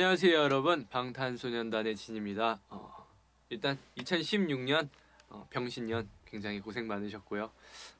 안녕하세요 0.00 0.32
여러분 0.32 0.86
방탄소년단의 0.88 1.94
진입니다. 1.94 2.58
어, 2.70 3.06
일단 3.50 3.78
2016년 3.98 4.88
어, 5.28 5.46
병신년 5.50 6.08
굉장히 6.24 6.58
고생 6.58 6.86
많으셨고요. 6.86 7.50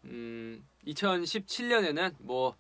음, 0.05 0.67
2017년에는 0.87 2.15
뭐 2.21 2.57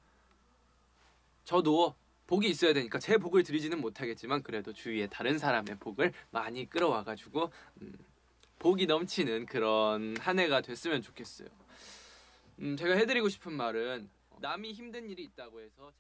저도 1.45 1.95
복이 2.26 2.50
있어야 2.50 2.74
되니까 2.74 2.98
제 2.98 3.16
복을 3.16 3.42
드리지는 3.42 3.80
못하겠지만 3.80 4.42
그래도 4.42 4.74
주위에 4.74 5.06
다른 5.06 5.38
사람의 5.38 5.78
복을 5.78 6.12
많이 6.30 6.68
끌어와가지고 6.68 7.50
음, 7.80 7.94
복이 8.58 8.84
넘치는 8.84 9.46
그런 9.46 10.18
한 10.18 10.38
해가 10.38 10.60
됐으면 10.60 11.00
좋겠어요. 11.00 11.48
음, 12.58 12.76
제가 12.76 12.94
해드리고 12.94 13.30
싶은 13.30 13.54
말은 13.54 14.06
남이 14.40 14.74
힘든 14.74 15.08
일이 15.08 15.22
있다고 15.22 15.62
해서 15.62 15.94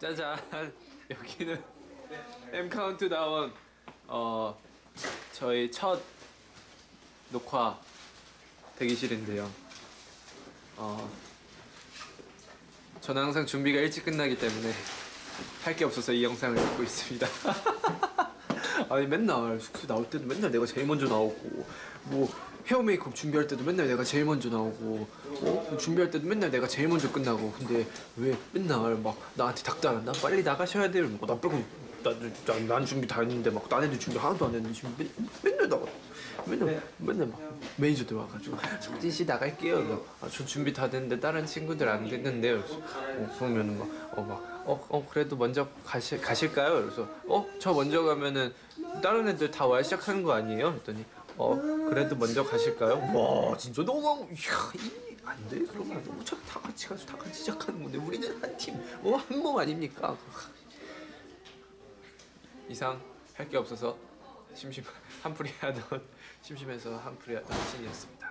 짜잔 0.00 0.38
여기는 1.10 1.62
M 2.52 2.68
카운트다운 2.68 3.52
어 4.06 4.60
저희 5.32 5.70
첫 5.70 6.00
녹화 7.30 7.78
대기실인데요. 8.78 9.50
어 10.76 11.10
저는 13.00 13.22
항상 13.22 13.46
준비가 13.46 13.80
일찍 13.80 14.04
끝나기 14.04 14.36
때문에 14.36 14.72
할 15.64 15.74
게 15.74 15.84
없어서 15.86 16.12
이 16.12 16.22
영상을 16.24 16.54
찍고 16.56 16.82
있습니다. 16.82 17.26
아니 18.90 19.06
맨날 19.06 19.58
숙소 19.58 19.86
나올 19.86 20.08
때도 20.10 20.26
맨날 20.26 20.50
내가 20.50 20.66
제일 20.66 20.86
먼저 20.86 21.06
나오고 21.06 21.66
뭐 22.04 22.28
헤어 22.66 22.82
메이크업 22.82 23.14
준비할 23.14 23.46
때도 23.46 23.64
맨날 23.64 23.88
내가 23.88 24.04
제일 24.04 24.24
먼저 24.24 24.48
나오고 24.48 25.08
어? 25.42 25.76
준비할 25.78 26.10
때도 26.10 26.26
맨날 26.26 26.50
내가 26.50 26.66
제일 26.66 26.88
먼저 26.88 27.10
끝나고. 27.10 27.52
근데 27.58 27.86
왜 28.16 28.36
맨날 28.52 28.96
막 28.96 29.16
나한테 29.34 29.62
닥달한다? 29.62 30.12
빨리 30.22 30.42
나가셔야 30.42 30.90
돼요. 30.90 31.08
뭐, 31.08 31.26
나 31.26 31.38
빼고 31.40 31.62
난, 32.04 32.32
난, 32.46 32.66
난 32.66 32.86
준비 32.86 33.06
다 33.06 33.20
했는데 33.20 33.50
막 33.50 33.66
나네도 33.68 33.98
준비 33.98 34.18
하나도 34.18 34.46
안 34.46 34.54
했는데 34.54 34.74
지금 34.74 34.94
맨, 34.98 35.08
맨날 35.42 35.68
나가. 35.68 35.86
맨날 36.46 36.82
맨날 36.98 37.26
막 37.28 37.40
매니저들 37.76 38.16
와가지고 38.16 38.56
석진 38.80 39.10
씨 39.10 39.24
나갈게요. 39.24 39.76
그래서 39.76 40.04
아, 40.20 40.28
저 40.30 40.44
준비 40.44 40.72
다 40.72 40.90
됐는데 40.90 41.20
다른 41.20 41.46
친구들 41.46 41.88
안 41.88 42.08
됐는데요. 42.08 42.62
그래서 42.62 42.76
어, 42.78 43.36
그러면은 43.38 43.78
막어막어 43.78 44.42
어, 44.64 45.06
그래도 45.10 45.36
먼저 45.36 45.68
가시, 45.84 46.18
가실까요? 46.18 46.82
그래서 46.82 47.08
어? 47.26 47.46
저 47.60 47.72
먼저 47.72 48.02
가면은 48.02 48.52
다른 49.02 49.28
애들 49.28 49.50
다 49.50 49.66
와야 49.66 49.82
시작하는 49.82 50.22
거 50.22 50.32
아니에요? 50.32 50.72
그랬더니 50.72 51.04
어 51.42 51.56
그래도 51.88 52.14
먼저 52.16 52.44
가실까요 52.44 52.94
와 53.14 53.56
진짜 53.56 53.84
너무 53.84 54.28
이야 54.30 54.72
안돼 55.24 55.64
그러면 55.66 56.02
너무 56.04 56.24
다 56.24 56.60
같이 56.60 56.86
가서 56.86 57.04
다 57.06 57.16
같이 57.16 57.40
시작하는 57.40 57.82
건데 57.82 57.98
우리는 57.98 58.40
한 58.40 58.67
팀 58.67 58.94
어 58.94 59.11
한 59.11 59.38
몸 59.42 59.58
아닙니까 59.58 60.16
이상 62.68 63.00
할 63.34 63.48
게 63.48 63.56
없어서 63.56 63.96
심심 64.54 64.84
한풀이 65.22 65.50
하던 65.60 66.02
심심해서 66.42 66.96
한풀이 66.98 67.36
하던 67.36 67.58
신이었습니다. 67.70 68.30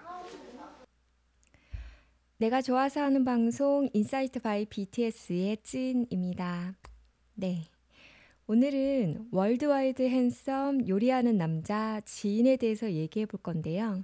내가 2.38 2.62
좋아서 2.62 3.02
하는 3.02 3.26
방송 3.26 3.89
insight 3.94 4.40
by 4.40 4.66
BTS의 4.66 5.58
진입니다. 5.64 6.76
네. 7.36 7.67
오늘은 8.54 9.30
worldwide 9.31 10.02
handsome 10.02 10.86
요리하는 10.86 11.38
남자 11.38 12.02
진에 12.04 12.58
대해서 12.58 12.92
얘기해 12.92 13.26
볼 13.26 13.40
건데요. 13.42 14.04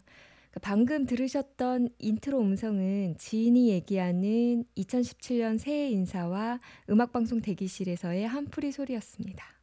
그 0.52 0.62
방금 0.62 1.06
들으셨던 1.06 1.90
인트로 2.00 2.40
음성은 2.40 3.18
진이 3.18 3.68
얘기하는 3.68 4.64
2017년 4.78 5.58
새해 5.58 5.90
인사와 5.90 6.62
음악방송 6.90 7.42
대기실에서의 7.42 8.26
한풀이 8.26 8.72
소리였습니다. 8.72 9.57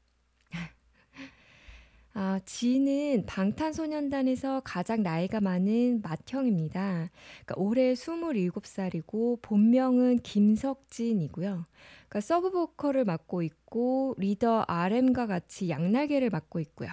아, 2.17 2.39
진은 2.45 3.25
방탄소년단에서 3.27 4.61
가장 4.61 5.03
나이가 5.03 5.41
많은 5.41 6.01
맏형입니다. 6.01 7.11
그러니까 7.45 7.55
올해 7.57 7.93
27살이고 7.95 9.43
본명은 9.43 10.19
김석진이고요. 10.19 11.67
그러니까 12.09 12.21
서브 12.21 12.53
보컬을 12.53 13.05
맡고 13.05 13.43
있고 13.43 14.15
리더 14.17 14.65
RM과 14.69 15.27
같이 15.27 15.69
양날개를 15.69 16.31
맡고 16.31 16.61
있고요. 16.61 16.89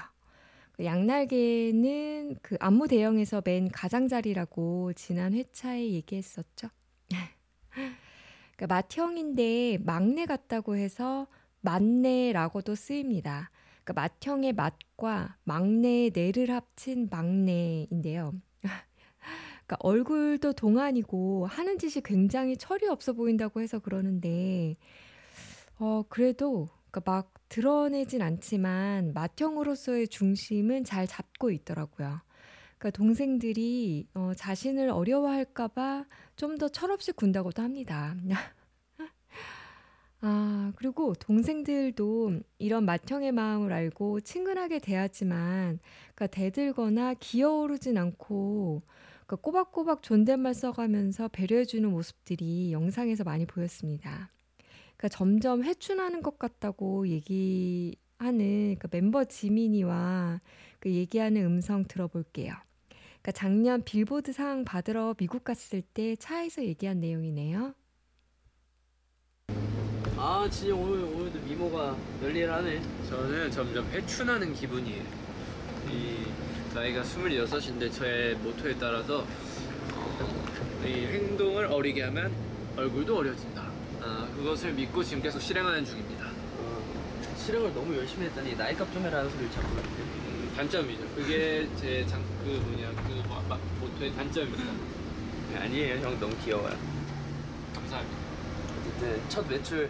그 0.72 0.86
양날개는 0.86 2.38
그 2.42 2.58
안무 2.60 2.88
대형에서 2.88 3.44
맨 3.46 3.70
가장자리라고 3.70 4.94
지난 4.94 5.34
회차에 5.34 5.92
얘기했었죠. 5.92 6.70
그러니까 8.58 8.82
맏형인데 8.90 9.78
막내 9.86 10.26
같다고 10.26 10.78
해서 10.78 11.28
맏내라고도 11.60 12.74
쓰입니다. 12.74 13.52
그러니까 13.84 14.10
맏형의 14.22 14.54
맏과 14.54 15.38
막내의 15.44 16.12
내를 16.14 16.52
합친 16.52 17.08
맏내인데요. 17.10 18.34
그러니까 19.66 19.78
얼굴도 19.80 20.54
동안이고 20.54 21.48
하는 21.48 21.78
짓이 21.78 22.02
굉장히 22.04 22.58
철이 22.58 22.88
없어 22.88 23.14
보인다고 23.14 23.62
해서 23.62 23.80
그러는데 23.80 24.76
어 25.80 26.04
그래도 26.10 26.70
그러니까 26.92 27.12
막 27.12 27.34
드러내진 27.50 28.22
않지만 28.22 29.14
맏형으로서의 29.14 30.08
중심은 30.10 30.84
잘 30.84 31.08
잡고 31.08 31.52
있더라고요. 31.52 32.22
그러니까 32.78 32.90
동생들이 32.98 34.08
어 34.14 34.34
자신을 34.36 34.90
어려워할까 34.90 35.68
봐 35.70 36.06
좀 36.42 36.58
더 36.58 36.70
철없이 36.70 37.12
군다고도 37.12 37.62
합니다. 37.62 38.16
아 40.22 40.72
그리고 40.76 41.14
동생들도 41.16 42.42
이런 42.60 42.86
맏형의 42.86 43.32
마음을 43.32 43.74
알고 43.74 44.22
친근하게 44.22 44.80
대하지만 44.80 45.80
그러니까 46.14 46.28
대들거나 46.28 47.16
기어오르진 47.16 47.98
않고 47.98 48.84
그러니까 49.26 49.36
꼬박꼬박 49.38 50.04
존댓말 50.04 50.54
써 50.54 50.72
가면서 50.72 51.28
배려해 51.28 51.66
주는 51.66 51.90
모습들이 51.90 52.72
영상에서 52.72 53.24
많이 53.24 53.46
보였습니다. 53.48 54.30
그러니까 54.98 55.08
점점 55.10 55.64
회춘하는 55.64 56.22
것 56.22 56.38
같다고 56.38 57.08
얘기하는 57.08 58.76
그 58.78 58.88
멤버 58.92 59.24
지민이와 59.24 60.40
그 60.80 60.92
얘기하는 60.92 61.44
음성 61.44 61.86
들어볼게요. 61.86 62.54
그러니까 63.22 63.32
작년 63.32 63.84
빌보드 63.84 64.34
상 64.34 64.66
받으러 64.66 65.16
미국 65.18 65.44
갔을 65.44 65.82
때 65.82 66.16
차에서 66.16 66.64
얘기한 66.64 67.00
내용이네요. 67.00 67.74
아 70.24 70.48
진짜 70.52 70.76
오늘 70.76 71.04
오늘도 71.04 71.40
미모가 71.40 71.98
열일하네. 72.22 72.80
저는 73.10 73.50
점점 73.50 73.84
회춘하는 73.90 74.54
기분이에요. 74.54 75.02
이 75.90 76.28
나이가 76.76 77.02
26인데 77.02 77.92
저의 77.92 78.36
모토에 78.36 78.76
따라서 78.78 79.26
어, 79.96 80.86
이 80.86 80.92
행동을 81.08 81.66
어리게 81.66 82.04
하면 82.04 82.32
얼굴도 82.78 83.18
어려진다. 83.18 83.64
아, 84.04 84.28
그것을 84.36 84.74
믿고 84.74 85.04
지금 85.04 85.24
계속 85.24 85.40
실행하는 85.42 85.84
중입니다. 85.84 86.28
어, 86.28 86.84
실행을 87.36 87.74
너무 87.74 87.98
열심히 87.98 88.28
했더니 88.28 88.56
나이값 88.56 88.94
좀 88.94 89.04
해라는 89.04 89.28
소리를 89.28 89.52
자꾸 89.52 89.70
하는데. 89.70 89.90
음, 89.90 90.54
단점이죠. 90.56 91.02
그게 91.16 91.68
제 91.80 92.06
장, 92.06 92.22
그 92.46 92.50
뭐냐, 92.50 92.92
그 93.08 93.28
뭐, 93.28 93.44
마- 93.50 93.58
모토의 93.80 94.14
단점입니다. 94.14 94.72
아니에요 95.56 96.06
형 96.06 96.20
너무 96.20 96.36
귀여워요. 96.46 96.78
감사합니다. 97.74 98.18
어쨌든 98.82 99.20
첫 99.28 99.50
매출 99.50 99.90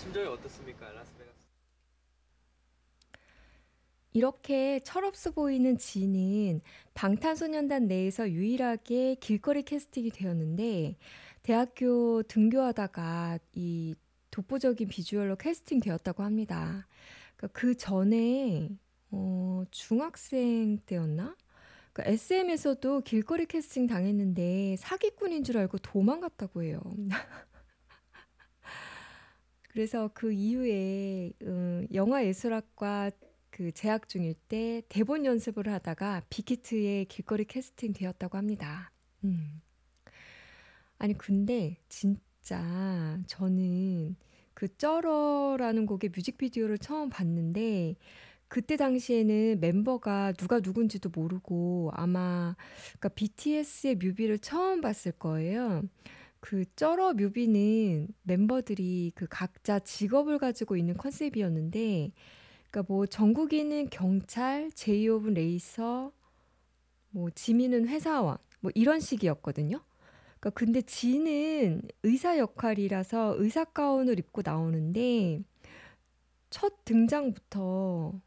심정이 0.00 0.26
어떻습니까 0.28 0.90
라스베가스? 0.92 1.46
이렇게 4.14 4.80
철없어 4.80 5.30
보이는 5.30 5.76
지는 5.76 6.62
방탄소년단 6.94 7.86
내에서 7.86 8.30
유일하게 8.30 9.16
길거리 9.16 9.62
캐스팅이 9.62 10.10
되었는데 10.10 10.96
대학교 11.42 12.22
등교하다가 12.22 13.40
이 13.52 13.94
독보적인 14.30 14.88
비주얼로 14.88 15.36
캐스팅 15.36 15.80
되었다고 15.80 16.22
합니다. 16.22 16.88
그러니까 17.36 17.60
그 17.60 17.76
전에 17.76 18.70
어, 19.10 19.64
중학생 19.70 20.78
때였나? 20.86 21.36
그러니까 21.92 22.12
SM에서도 22.14 23.02
길거리 23.02 23.44
캐스팅 23.44 23.86
당했는데 23.86 24.76
사기꾼인 24.78 25.44
줄 25.44 25.58
알고 25.58 25.76
도망갔다고 25.78 26.62
해요. 26.62 26.80
그래서 29.72 30.10
그 30.14 30.32
이후에 30.32 31.32
음, 31.42 31.86
영화예술학과 31.94 33.12
그 33.50 33.70
재학 33.70 34.08
중일 34.08 34.34
때 34.48 34.82
대본 34.88 35.24
연습을 35.24 35.68
하다가 35.68 36.22
빅히트의 36.28 37.04
길거리 37.04 37.44
캐스팅 37.44 37.92
되었다고 37.92 38.36
합니다. 38.36 38.90
음. 39.22 39.60
아니 40.98 41.16
근데 41.16 41.76
진짜 41.88 43.16
저는 43.28 44.16
그 44.54 44.76
쩔어라는 44.76 45.86
곡의 45.86 46.10
뮤직비디오를 46.14 46.78
처음 46.78 47.08
봤는데 47.08 47.94
그때 48.48 48.76
당시에는 48.76 49.60
멤버가 49.60 50.32
누가 50.32 50.58
누군지도 50.58 51.10
모르고 51.14 51.92
아마 51.94 52.56
그러니까 52.98 53.08
BTS의 53.10 53.94
뮤비를 53.96 54.40
처음 54.40 54.80
봤을 54.80 55.12
거예요. 55.12 55.84
그 56.40 56.64
쩔어 56.74 57.12
뮤비는 57.12 58.08
멤버들이 58.22 59.12
그 59.14 59.26
각자 59.28 59.78
직업을 59.78 60.38
가지고 60.38 60.76
있는 60.76 60.94
컨셉이었는데 60.94 62.12
그러니까 62.70 62.92
뭐 62.92 63.06
정국이는 63.06 63.90
경찰, 63.90 64.70
제이홉은 64.72 65.34
레이서, 65.34 66.12
뭐 67.10 67.30
지민은 67.30 67.88
회사원 67.88 68.38
뭐 68.60 68.70
이런 68.74 69.00
식이었거든요. 69.00 69.80
그러니까 70.38 70.50
근데 70.50 70.80
지는 70.82 71.82
의사 72.02 72.38
역할이라서 72.38 73.34
의사 73.38 73.64
가운을 73.64 74.18
입고 74.18 74.42
나오는데 74.44 75.42
첫 76.48 76.84
등장부터 76.84 78.20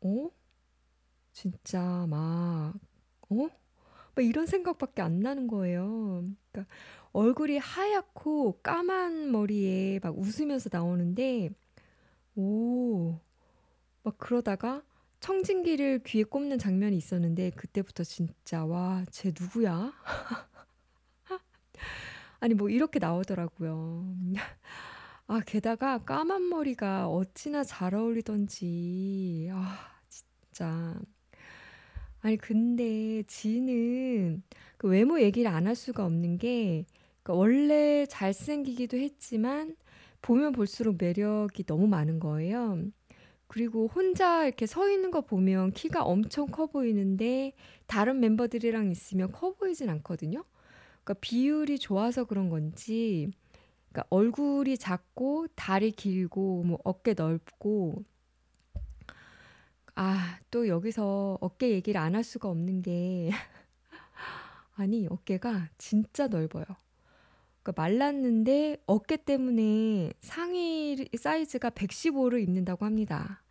어? 0.00 0.30
진짜 1.32 2.06
막 2.08 2.74
어? 3.30 3.48
막 4.14 4.24
이런 4.24 4.46
생각밖에 4.46 5.02
안 5.02 5.20
나는 5.20 5.46
거예요. 5.46 6.24
그러니까 6.50 6.74
얼굴이 7.18 7.58
하얗고 7.58 8.60
까만 8.62 9.32
머리에 9.32 9.98
막 10.02 10.16
웃으면서 10.16 10.68
나오는데 10.72 11.50
오, 12.36 13.18
막 14.04 14.18
그러다가 14.18 14.82
청진기를 15.20 16.02
귀에 16.04 16.22
꼽는 16.24 16.58
장면이 16.58 16.96
있었는데 16.96 17.50
그때부터 17.50 18.04
진짜 18.04 18.64
와, 18.66 19.04
쟤 19.10 19.32
누구야? 19.38 19.92
아니 22.40 22.54
뭐 22.54 22.68
이렇게 22.68 22.98
나오더라고요. 22.98 24.04
아, 25.26 25.40
게다가 25.46 25.98
까만 25.98 26.48
머리가 26.48 27.08
어찌나 27.08 27.62
잘 27.64 27.94
어울리던지. 27.94 29.50
아, 29.52 29.78
진짜. 30.08 30.98
아니 32.20 32.36
근데 32.36 33.22
지는 33.26 34.42
그 34.76 34.88
외모 34.88 35.20
얘기를 35.20 35.50
안 35.50 35.66
할 35.66 35.74
수가 35.76 36.04
없는 36.04 36.38
게 36.38 36.84
그러니까 37.28 37.34
원래 37.34 38.06
잘생기기도 38.06 38.96
했지만 38.96 39.76
보면 40.22 40.52
볼수록 40.52 40.96
매력이 40.98 41.64
너무 41.64 41.86
많은 41.86 42.20
거예요. 42.20 42.82
그리고 43.48 43.86
혼자 43.86 44.46
이렇게 44.46 44.66
서 44.66 44.88
있는 44.88 45.10
거 45.10 45.20
보면 45.20 45.72
키가 45.72 46.04
엄청 46.04 46.46
커 46.46 46.66
보이는데 46.66 47.52
다른 47.86 48.20
멤버들이랑 48.20 48.90
있으면 48.90 49.30
커 49.32 49.52
보이진 49.54 49.90
않거든요. 49.90 50.44
그러니까 51.04 51.14
비율이 51.20 51.78
좋아서 51.78 52.24
그런 52.24 52.48
건지 52.48 53.30
그러니까 53.90 54.06
얼굴이 54.10 54.78
작고 54.78 55.48
다리 55.54 55.90
길고 55.92 56.64
뭐 56.64 56.78
어깨 56.84 57.14
넓고 57.14 58.04
아, 59.96 60.38
또 60.50 60.68
여기서 60.68 61.38
어깨 61.40 61.70
얘기를 61.70 62.00
안 62.00 62.14
할 62.14 62.24
수가 62.24 62.48
없는 62.48 62.82
게 62.82 63.30
아니, 64.76 65.06
어깨가 65.08 65.70
진짜 65.78 66.28
넓어요. 66.28 66.64
그러니까 67.68 67.82
말랐는데 67.82 68.78
어깨 68.86 69.16
때문에 69.16 70.12
상의 70.20 71.06
사이즈가 71.18 71.68
115를 71.68 72.40
입는다고 72.40 72.86
합니다. 72.86 73.42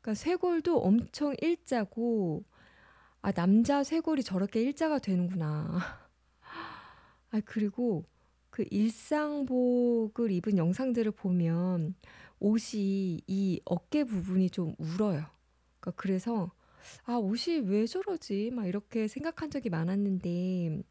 그러니까 0.00 0.14
쇄골도 0.14 0.80
엄청 0.80 1.34
일자고 1.40 2.44
아, 3.22 3.30
남자 3.32 3.84
쇄골이 3.84 4.24
저렇게 4.24 4.62
일자가 4.62 4.98
되는구나. 4.98 5.78
아, 7.30 7.40
그리고 7.44 8.04
그 8.50 8.64
일상복을 8.70 10.32
입은 10.32 10.58
영상들을 10.58 11.12
보면 11.12 11.94
옷이 12.40 13.20
이 13.28 13.60
어깨 13.64 14.02
부분이 14.02 14.50
좀 14.50 14.74
울어요. 14.78 15.26
그러니까 15.78 15.92
그래서 15.94 16.50
'아 17.04 17.14
옷이 17.16 17.58
왜 17.60 17.86
저러지?' 17.86 18.50
막 18.52 18.66
이렇게 18.66 19.06
생각한 19.06 19.50
적이 19.50 19.70
많았는데 19.70 20.82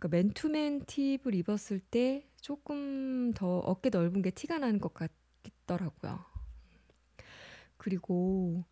그러니까 0.00 0.08
맨투맨 0.08 0.86
팁을 0.86 1.34
입었을 1.34 1.80
때 1.80 2.26
조금 2.40 3.32
더 3.34 3.58
어깨 3.60 3.90
넓은 3.90 4.22
게 4.22 4.30
티가 4.30 4.58
나는 4.58 4.80
것 4.80 4.94
같더라고요. 4.94 6.24
그리고 7.76 8.64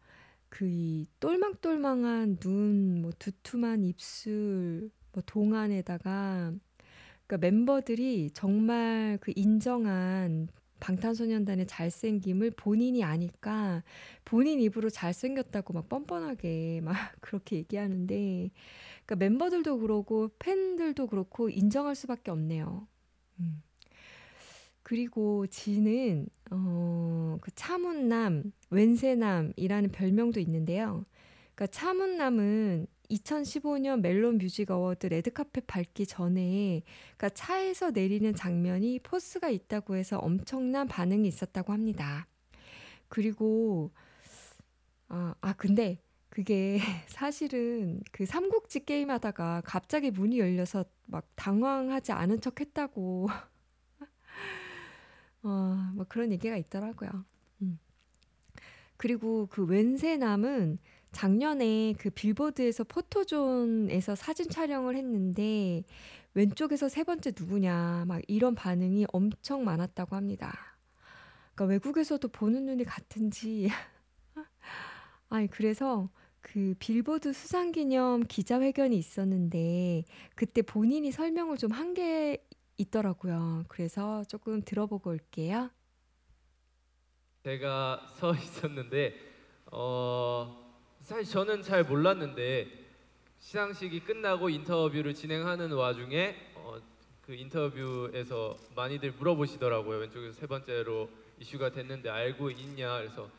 그 0.49 0.67
이 0.69 1.07
똘망똘망한 1.21 2.39
눈, 2.39 3.03
뭐 3.03 3.13
두툼한 3.19 3.85
입술, 3.85 4.91
뭐 5.13 5.23
동안에다가 5.27 6.53
그러니까 7.27 7.37
멤버들이 7.39 8.31
정말 8.33 9.19
그 9.21 9.33
인정한 9.37 10.49
방탄소년단의 10.81 11.67
잘생김을 11.67 12.53
본인이 12.53 13.05
아니까 13.05 13.83
본인 14.25 14.61
입으로 14.61 14.91
잘생겼다고 14.91 15.73
막 15.73 15.89
뻔뻔하게 15.89 16.81
막 16.83 16.95
그렇게 17.21 17.57
얘기하는데 17.57 18.51
그러니까 19.05 19.17
멤버들도 19.17 19.79
그러고 19.79 20.31
팬들도 20.39 21.07
그렇고 21.07 21.49
인정할 21.49 21.95
수밖에 21.95 22.31
없네요. 22.31 22.87
음. 23.41 23.63
그리고 24.83 25.47
진은 25.47 26.29
어, 26.51 27.37
그 27.43 27.51
차문남, 27.55 28.53
왼세남이라는 28.71 29.91
별명도 29.91 30.41
있는데요. 30.41 31.05
그러니까 31.55 31.67
차문남은 31.67 32.87
2015년 33.11 34.01
멜론 34.01 34.39
뮤직 34.39 34.71
어워드 34.71 35.07
레드카펫 35.07 35.67
밟기 35.67 36.07
전에 36.07 36.83
그러니까 37.17 37.31
차에서 37.31 37.91
내리는 37.91 38.35
장면이 38.35 39.01
포스가 39.01 39.49
있다고 39.49 39.97
해서 39.97 40.19
엄청난 40.19 40.89
반응이 40.89 41.27
있었다고 41.27 41.73
합니다. 41.73 42.27
그리고 43.09 43.93
아, 45.09 45.35
아 45.41 45.55
근데 45.55 46.03
그게 46.29 46.79
사실은 47.09 48.01
그 48.13 48.27
삼국지 48.27 48.85
게임 48.85 49.11
하다가 49.11 49.63
갑자기 49.65 50.11
문이 50.11 50.39
열려서 50.39 50.85
막 51.07 51.27
당황하지 51.35 52.13
않은 52.13 52.41
척 52.41 52.61
했다고 52.61 53.29
어, 55.43 55.93
뭐 55.95 56.05
그런 56.09 56.33
얘기가 56.33 56.57
있더라고요. 56.57 57.25
음. 57.63 57.79
그리고 58.97 59.47
그 59.47 59.65
웬세남은 59.65 60.79
작년에 61.13 61.95
그 61.99 62.11
빌보드에서 62.11 62.85
포토존에서 62.85 64.15
사진 64.15 64.49
촬영을 64.51 64.97
했는데 64.97 65.83
왼쪽에서 66.35 66.89
세 66.89 67.05
번째 67.05 67.33
누구냐 67.39 68.05
막 68.07 68.21
이런 68.29 68.55
반응이 68.55 69.07
엄청 69.13 69.65
많았다고 69.65 70.15
합니다. 70.17 70.53
그러니까 71.55 71.65
외국에서도 71.73 72.29
보는 72.29 72.67
눈이 72.67 72.85
같은지 72.85 73.69
아니 75.31 75.49
그래서 75.49 76.11
그 76.41 76.75
빌보드 76.79 77.33
수상 77.33 77.73
기념 77.73 78.23
기자회견이 78.23 78.97
있었는데 78.97 80.05
그때 80.35 80.63
본인이 80.63 81.11
설명을 81.11 81.57
좀 81.59 81.73
한 81.73 81.95
게 81.95 82.45
있더라고요. 82.81 83.65
그래서 83.69 84.23
조금 84.25 84.63
들어보고 84.63 85.11
올게요. 85.11 85.71
제가 87.43 88.07
서 88.19 88.33
있었는데 88.35 89.15
어 89.73 90.68
사실 91.09 91.25
저는 91.25 91.62
잘 91.62 91.85
몰랐는데 91.85 92.69
시상식이 93.38 94.00
끝나고 94.00 94.50
인터뷰를 94.50 95.15
진행하는 95.15 95.73
와중에 95.73 96.37
어, 96.55 96.77
그 97.25 97.33
인터뷰에서 97.33 98.59
많이들 98.77 99.12
물어보시더라고요. 99.12 100.00
왼쪽에서 100.00 100.38
세 100.38 100.47
번째로 100.47 101.09
이슈가 101.38 101.71
됐는데 101.71 102.11
알고 102.11 102.50
있냐? 102.50 102.99
그래서 102.99 103.31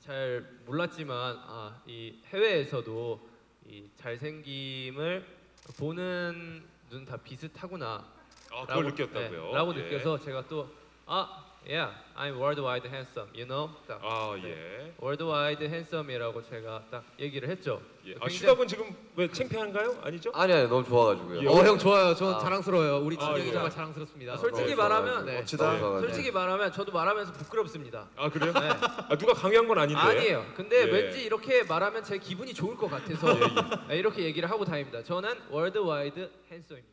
잘 0.00 0.42
몰랐지만 0.64 1.36
아, 1.40 1.82
이 1.86 2.14
해외에서도 2.28 3.28
이 3.66 3.90
잘생김을 3.96 5.26
보는 5.78 6.64
눈 6.88 7.04
다 7.04 7.18
비슷하구나. 7.18 8.10
아, 8.52 8.64
그걸 8.64 8.84
느꼈다고요? 8.86 9.46
네, 9.48 9.52
라고 9.52 9.74
예. 9.78 9.82
느껴서 9.82 10.18
제가 10.18 10.48
또 10.48 10.66
아, 11.04 11.44
yeah, 11.68 11.90
I'm 12.16 12.36
worldwide 12.38 12.84
handsome, 12.88 13.28
you 13.34 13.46
know? 13.46 13.70
딱 13.86 14.00
아, 14.02 14.34
네. 14.42 14.48
예. 14.50 14.94
worldwide 14.98 15.62
handsome이라고 15.64 16.42
제가 16.42 16.82
딱 16.90 17.04
얘기를 17.18 17.48
했죠. 17.48 17.80
예. 18.06 18.14
아, 18.20 18.26
굉장히- 18.26 18.66
지금 18.66 18.96
왜 19.14 19.28
창피한가요? 19.30 20.00
아니죠? 20.02 20.32
아니 20.34 20.52
아니 20.52 20.68
너무 20.68 20.84
좋아가지고요. 20.84 21.42
예. 21.42 21.46
어 21.46 21.64
형 21.64 21.78
좋아요. 21.78 22.14
전 22.14 22.34
아. 22.34 22.38
자랑스러워요. 22.40 22.98
우리 23.04 23.16
아, 23.16 23.20
진 23.26 23.32
형이 23.32 23.46
예. 23.48 23.52
정말 23.52 23.70
자랑스럽습니다. 23.70 24.36
솔직히 24.38 24.74
너무 24.74 24.82
말하면. 24.88 25.24
네. 25.26 25.34
멋지다. 25.38 25.72
네. 25.72 25.78
좋아가지고. 25.78 26.08
솔직히 26.12 26.30
말하면 26.32 26.72
저도 26.72 26.92
말하면서 26.92 27.32
부끄럽습니다. 27.32 28.08
아, 28.16 28.28
그래요? 28.28 28.52
네. 28.52 28.60
아, 28.68 29.16
누가 29.16 29.32
강요한 29.32 29.68
건 29.68 29.78
아닌데. 29.78 30.00
아니에요. 30.00 30.44
근데 30.56 30.80
예. 30.80 30.84
왠지 30.84 31.22
이렇게 31.24 31.62
말하면 31.62 32.02
제 32.02 32.18
기분이 32.18 32.52
좋을 32.52 32.76
것 32.76 32.90
같아서 32.90 33.32
네, 33.88 33.98
이렇게 33.98 34.24
얘기를 34.24 34.50
하고 34.50 34.64
다닙니다. 34.64 35.02
저는 35.02 35.38
월드와이드 35.50 36.28
핸섬입니다. 36.50 36.92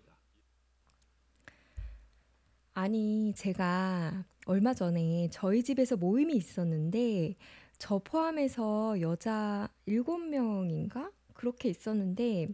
아니, 2.76 3.34
제가 3.36 4.24
얼마 4.50 4.74
전에 4.74 5.30
저희 5.32 5.64
집에서 5.64 5.96
모임이 5.98 6.36
있었는데, 6.36 7.36
저 7.78 8.00
포함해서 8.00 9.00
여자 9.02 9.70
7명인가? 9.88 11.12
그렇게 11.34 11.70
있었는데, 11.70 12.48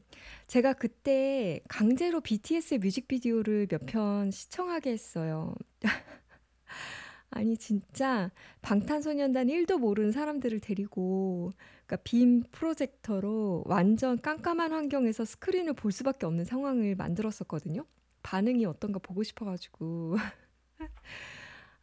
제가 0.47 0.73
그때 0.73 1.61
강제로 1.69 2.21
BTS의 2.21 2.79
뮤직비디오를 2.79 3.67
몇 3.67 3.85
편 3.87 4.29
시청하게 4.31 4.91
했어요. 4.91 5.55
아니, 7.31 7.57
진짜 7.57 8.31
방탄소년단 8.61 9.49
1도 9.49 9.77
모르는 9.77 10.11
사람들을 10.11 10.59
데리고, 10.61 11.51
그러니까 11.85 11.97
빔 12.03 12.43
프로젝터로 12.51 13.63
완전 13.65 14.19
깜깜한 14.21 14.71
환경에서 14.71 15.25
스크린을 15.25 15.73
볼 15.73 15.91
수밖에 15.91 16.25
없는 16.25 16.45
상황을 16.45 16.95
만들었었거든요. 16.95 17.85
반응이 18.23 18.65
어떤가 18.65 18.99
보고 18.99 19.23
싶어 19.23 19.45
가지고. 19.45 20.15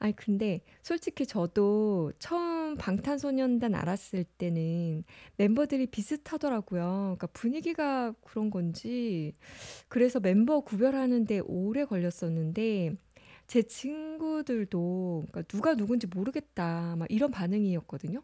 아니, 0.02 0.16
근데 0.16 0.62
솔직히 0.82 1.26
저도 1.26 2.10
처음 2.18 2.74
방탄소년단 2.76 3.76
알았을 3.76 4.24
때는 4.24 5.04
멤버들이 5.36 5.86
비슷하더라고요. 5.86 7.14
그러니까 7.16 7.28
분위기가 7.28 8.12
그런 8.22 8.50
건지. 8.50 9.36
그래서 9.88 10.18
멤버 10.18 10.58
구별하는 10.60 11.24
데 11.24 11.38
오래 11.40 11.84
걸렸었는데, 11.84 12.96
제 13.46 13.62
친구들도 13.62 15.26
그러니까 15.30 15.42
누가 15.42 15.76
누군지 15.76 16.08
모르겠다. 16.08 16.96
막 16.96 17.06
이런 17.08 17.30
반응이었거든요. 17.30 18.22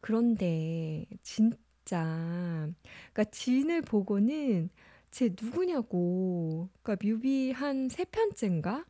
그런데 0.00 1.06
진짜 1.22 2.68
그러니까 3.12 3.24
진을 3.32 3.82
보고는 3.82 4.70
쟤 5.10 5.30
누구냐고 5.40 6.70
그러니까 6.82 7.06
뮤비 7.06 7.52
한세 7.52 8.04
편째인가? 8.06 8.86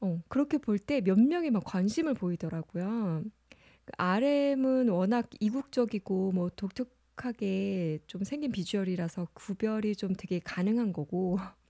어, 0.00 0.20
그렇게 0.28 0.58
볼 0.58 0.78
때 0.78 1.00
몇 1.00 1.18
명이 1.18 1.50
막 1.50 1.64
관심을 1.64 2.14
보이더라고요. 2.14 3.24
그 3.86 3.92
RM은 3.98 4.88
워낙 4.90 5.28
이국적이고 5.40 6.32
뭐 6.32 6.50
독특하게 6.56 8.00
좀 8.06 8.24
생긴 8.24 8.52
비주얼이라서 8.52 9.28
구별이 9.34 9.96
좀 9.96 10.14
되게 10.14 10.40
가능한 10.40 10.92
거고 10.92 11.38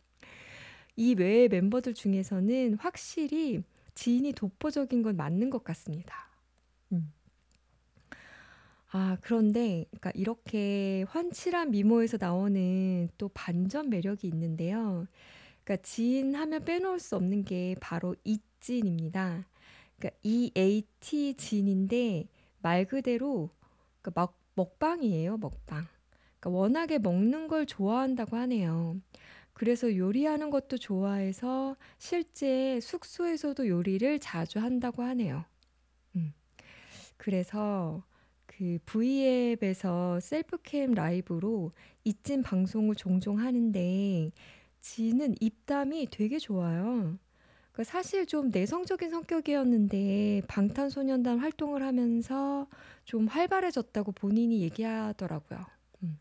이 0.96 1.14
외의 1.14 1.48
멤버들 1.48 1.94
중에서는 1.94 2.74
확실히 2.78 3.62
지인이 3.94 4.32
독보적인 4.32 5.02
건 5.02 5.16
맞는 5.16 5.50
것 5.50 5.64
같습니다. 5.64 6.30
음. 6.92 7.12
아, 8.92 9.16
그런데 9.20 9.84
그러니까 9.90 10.12
이렇게 10.14 11.04
환칠한 11.08 11.70
미모에서 11.72 12.18
나오는 12.20 13.08
또 13.18 13.28
반전 13.34 13.90
매력이 13.90 14.26
있는데요. 14.28 15.06
그러니까 15.66 15.82
지인 15.82 16.36
하면 16.36 16.64
빼놓을 16.64 17.00
수 17.00 17.16
없는 17.16 17.44
게 17.44 17.74
바로 17.80 18.14
이진입니다. 18.22 19.44
그러니까 19.98 20.18
EAT 20.22 21.34
진인데 21.34 22.28
말 22.62 22.84
그대로 22.84 23.50
그러니까 24.00 24.20
막 24.20 24.38
먹방이에요, 24.54 25.38
먹방. 25.38 25.86
그러니까 26.38 26.50
워낙에 26.50 26.98
먹는 26.98 27.48
걸 27.48 27.66
좋아한다고 27.66 28.36
하네요. 28.36 29.00
그래서 29.52 29.96
요리하는 29.96 30.50
것도 30.50 30.78
좋아해서 30.78 31.76
실제 31.98 32.78
숙소에서도 32.80 33.66
요리를 33.66 34.20
자주 34.20 34.60
한다고 34.60 35.02
하네요. 35.02 35.44
음. 36.14 36.32
그래서 37.16 38.04
그 38.46 38.78
V앱에서 38.86 40.20
셀프캠 40.20 40.92
라이브로 40.92 41.72
이찐 42.04 42.42
방송을 42.42 42.94
종종 42.94 43.40
하는데 43.40 44.30
지는 44.86 45.34
입담이 45.40 46.06
되게 46.12 46.38
좋아요. 46.38 47.18
그러니까 47.72 47.84
사실 47.84 48.24
좀 48.24 48.50
내성적인 48.52 49.10
성격이었는데 49.10 50.42
방탄소년단 50.46 51.40
활동을 51.40 51.82
하면서 51.82 52.68
좀 53.04 53.26
활발해졌다고 53.26 54.12
본인이 54.12 54.60
얘기하더라고요. 54.62 55.66
음. 56.04 56.18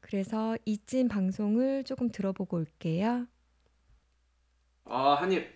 그래서 0.00 0.56
이찐 0.64 1.08
방송을 1.08 1.84
조금 1.84 2.08
들어보고 2.08 2.56
올게요. 2.56 3.26
아 4.86 5.14
한입 5.20 5.46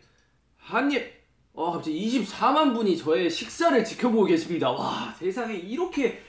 한입 0.59 1.11
어 1.55 1.73
갑자기 1.73 2.21
24만 2.21 2.75
분이 2.75 2.99
저의 2.99 3.29
식사를 3.31 3.83
지켜보고 3.83 4.25
계십니다 4.27 4.71
와 4.71 5.13
세상에 5.19 5.55
이렇게 5.55 6.21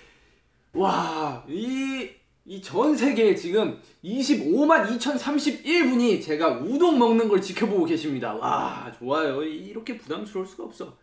와 0.74 1.46
이 1.48 2.17
이 2.48 2.62
전 2.62 2.96
세계에 2.96 3.36
지금 3.36 3.82
25만 4.04 4.88
2031분이 4.98 6.22
제가 6.24 6.60
우동 6.60 6.98
먹는 6.98 7.28
걸 7.28 7.42
지켜보고 7.42 7.84
계십니다. 7.86 8.34
와 8.36 8.90
좋아요. 8.98 9.44
이렇게 9.44 9.98
부담스러울 9.98 10.48
수가 10.48 10.64
없어. 10.64 10.98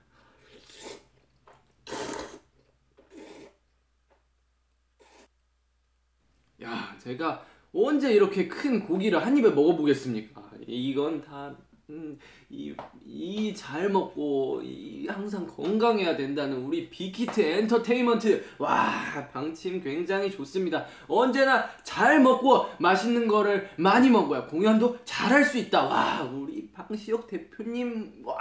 야 6.62 6.96
제가 7.02 7.44
언제 7.72 8.12
이렇게 8.12 8.46
큰 8.48 8.86
고기를 8.86 9.24
한 9.24 9.36
입에 9.36 9.50
먹어보겠습니까? 9.50 10.52
이건 10.66 11.22
다 11.22 11.56
음, 11.91 12.19
이, 12.49 12.75
이 13.05 13.55
잘 13.55 13.91
먹고 13.91 14.62
이 14.64 15.07
항상 15.07 15.47
건강해야 15.47 16.17
된다는 16.17 16.57
우리 16.64 16.88
빅히트 16.88 17.41
엔터테인먼트. 17.41 18.43
와 18.59 19.29
방침 19.33 19.83
굉장히 19.83 20.31
좋습니다. 20.31 20.87
언제나 21.07 21.69
잘 21.83 22.21
먹고 22.21 22.67
맛있는 22.79 23.29
거를 23.29 23.69
많이 23.76 24.09
먹어야 24.09 24.47
공연도 24.47 24.99
잘 25.05 25.33
할 25.33 25.45
수 25.45 25.59
있다. 25.59 25.85
와 25.85 26.23
우리 26.23 26.69
방시혁 26.73 27.26
대표님 27.26 28.23
와. 28.25 28.38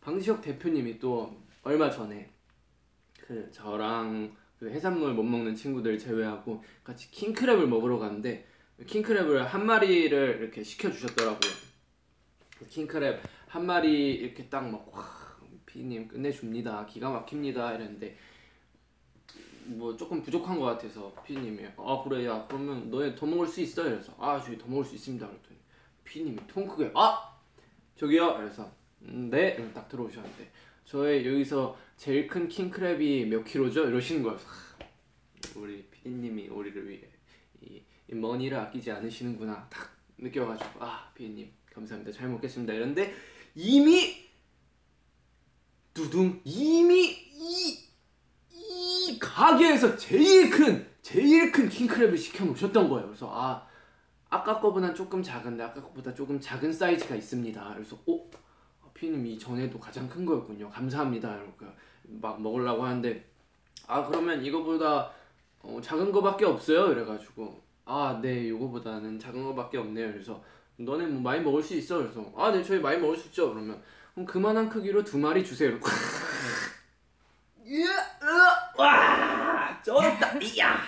방시혁 0.00 0.40
대표님이 0.40 0.98
또 0.98 1.36
얼마 1.62 1.90
전에 1.90 2.30
그 3.20 3.50
저랑 3.52 4.34
그 4.58 4.70
해산물 4.70 5.12
못 5.14 5.22
먹는 5.22 5.54
친구들 5.54 5.98
제외하고 5.98 6.62
같이 6.84 7.10
킹크랩을 7.10 7.66
먹으러 7.66 7.98
갔는데 7.98 8.46
킹크랩을 8.86 9.38
한 9.44 9.66
마리를 9.66 10.38
이렇게 10.40 10.62
시켜주셨더라고요. 10.62 11.52
그 12.58 12.66
킹크랩 12.68 13.20
한 13.48 13.66
마리 13.66 14.12
이렇게 14.14 14.48
딱 14.48 14.62
막 14.70 14.94
와, 14.94 15.04
피님 15.66 16.08
끝내줍니다. 16.08 16.86
기가 16.86 17.10
막힙니다. 17.10 17.74
이랬는데 17.74 18.16
뭐 19.66 19.96
조금 19.96 20.22
부족한 20.22 20.58
것 20.58 20.64
같아서 20.64 21.14
피님이 21.24 21.64
아 21.76 22.02
그래 22.04 22.26
야 22.26 22.44
그러면 22.48 22.90
너네 22.90 23.14
더 23.14 23.26
먹을 23.26 23.46
수 23.46 23.60
있어? 23.60 23.86
이래서 23.86 24.14
아 24.18 24.40
저희 24.44 24.58
더 24.58 24.66
먹을 24.66 24.84
수 24.84 24.94
있습니다. 24.94 25.26
그랬더니 25.26 25.56
피님이 26.04 26.38
통 26.48 26.66
크게 26.66 26.90
아 26.94 27.36
저기요. 27.96 28.36
그래서 28.36 28.70
음, 29.02 29.30
네. 29.30 29.54
이러고 29.54 29.72
딱 29.72 29.88
들어오셨는데 29.88 30.50
저의 30.84 31.26
여기서 31.26 31.76
제일 31.96 32.26
큰 32.26 32.48
킹크랩이 32.48 33.26
몇 33.26 33.44
킬로죠? 33.44 33.88
이러시는 33.88 34.22
거예요. 34.22 34.38
하, 34.38 35.60
우리 35.60 35.84
피디님이 35.84 36.48
우리를 36.48 36.88
위해 36.88 37.02
머니를 38.12 38.58
아끼지 38.58 38.90
않으시는구나 38.90 39.68
딱 39.70 39.96
느껴가지고 40.18 40.84
아 40.84 41.10
피디님 41.14 41.50
감사합니다. 41.72 42.12
잘 42.12 42.28
먹겠습니다. 42.28 42.72
이런데 42.72 43.14
이미 43.54 44.28
두둥 45.94 46.40
이미 46.44 47.10
이, 47.32 47.88
이 48.52 49.18
가게에서 49.18 49.96
제일 49.96 50.50
큰 50.50 50.88
제일 51.02 51.50
큰 51.52 51.68
킹크랩을 51.68 52.16
시켜 52.18 52.44
놓으셨던 52.44 52.88
거예요. 52.88 53.06
그래서 53.06 53.30
아 53.32 53.66
아까 54.28 54.60
거보다 54.60 54.94
조금 54.94 55.22
작은데 55.22 55.62
아까 55.62 55.80
거보다 55.82 56.14
조금 56.14 56.40
작은 56.40 56.72
사이즈가 56.72 57.14
있습니다. 57.14 57.74
그래서 57.74 57.98
어? 58.06 58.30
피디님 58.94 59.26
이 59.26 59.38
전에도 59.38 59.80
가장 59.80 60.08
큰 60.08 60.26
거였군요. 60.26 60.68
감사합니다. 60.68 61.36
이렇게 61.36 61.66
막 62.02 62.40
먹으려고 62.40 62.84
하는데 62.84 63.24
아 63.86 64.06
그러면 64.06 64.44
이거보다 64.44 65.10
어, 65.62 65.80
작은 65.82 66.12
거밖에 66.12 66.44
없어요? 66.44 66.92
이래가지고 66.92 67.69
아 67.90 68.20
네 68.22 68.48
요거보다는 68.48 69.18
작은 69.18 69.42
거밖에 69.44 69.78
없네요. 69.78 70.12
그래서 70.12 70.42
너네 70.76 71.06
뭐 71.06 71.20
많이 71.22 71.40
먹을 71.42 71.62
수 71.62 71.74
있어? 71.74 71.98
그래서 71.98 72.32
아 72.36 72.50
네 72.52 72.62
저희 72.62 72.78
많이 72.80 72.98
먹을 73.00 73.16
수 73.16 73.26
있죠? 73.28 73.50
그러면 73.52 73.82
그럼 74.14 74.26
그만한 74.26 74.68
크기로 74.68 75.02
두 75.02 75.18
마리 75.18 75.44
주세요. 75.44 75.76
와 78.78 79.82
쩔었다. 79.82 80.38
이야. 80.38 80.78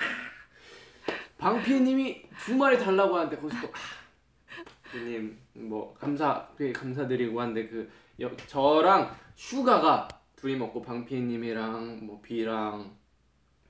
방피님이 1.38 2.22
두 2.44 2.56
마리 2.56 2.78
달라고 2.78 3.16
하는데 3.16 3.36
거기서 3.36 3.60
또 3.62 3.68
아, 3.68 4.92
피님 4.92 5.36
뭐 5.54 5.92
감사 5.94 6.48
되게 6.56 6.72
감사드리고 6.72 7.40
하는데 7.40 7.68
그 7.68 7.90
여, 8.20 8.30
저랑 8.46 9.14
슈가가 9.34 10.06
둘이 10.36 10.56
먹고 10.56 10.82
방피님이랑 10.82 12.06
뭐 12.06 12.20
비랑 12.22 12.96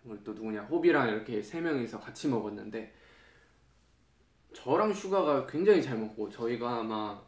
그리고 0.02 0.22
또 0.22 0.32
누구냐 0.34 0.62
호비랑 0.62 1.08
이렇게 1.08 1.40
세 1.40 1.60
명이서 1.60 1.98
같이 1.98 2.28
먹었는데 2.28 2.92
저랑 4.52 4.92
슈가가 4.92 5.46
굉장히 5.46 5.82
잘 5.82 5.98
먹고 5.98 6.28
저희가 6.30 6.80
아마 6.80 7.20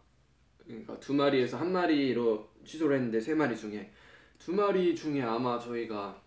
그러니까 0.66 0.98
두 1.00 1.14
마리에서 1.14 1.58
한 1.58 1.72
마리로 1.72 2.48
취소를 2.64 2.96
했는데 2.96 3.20
세 3.20 3.34
마리 3.34 3.56
중에 3.56 3.90
두 4.38 4.52
마리 4.52 4.94
중에 4.94 5.22
아마 5.22 5.58
저희가 5.58 6.22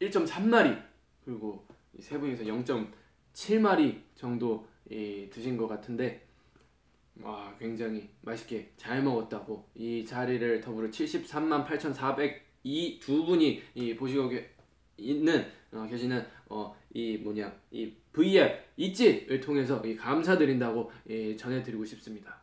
1.3마리 0.00 0.82
그리고 1.24 1.64
이세 1.96 2.18
분이서 2.18 2.44
0.7마리 2.44 4.00
정도 4.14 4.66
이 4.90 5.28
드신 5.30 5.56
것 5.56 5.68
같은데 5.68 6.26
와 7.20 7.54
굉장히 7.58 8.08
맛있게 8.22 8.72
잘 8.76 9.02
먹었다고 9.02 9.68
이 9.74 10.04
자리를 10.04 10.60
더불어 10.60 10.88
73만 10.88 11.64
8,402 11.64 12.98
두 13.00 13.24
분이 13.24 13.62
이 13.74 13.94
보시고 13.94 14.28
계, 14.28 14.50
있는 14.96 15.46
어, 15.70 15.86
계시는 15.88 16.24
어, 16.48 16.74
이 16.92 17.18
뭐냐 17.18 17.54
이 17.70 17.92
V앱 18.12 18.72
있지를 18.76 19.40
통해서 19.40 19.84
이 19.84 19.96
감사드린다고 19.96 20.90
예, 21.08 21.36
전해드리고 21.36 21.84
싶습니다. 21.84 22.42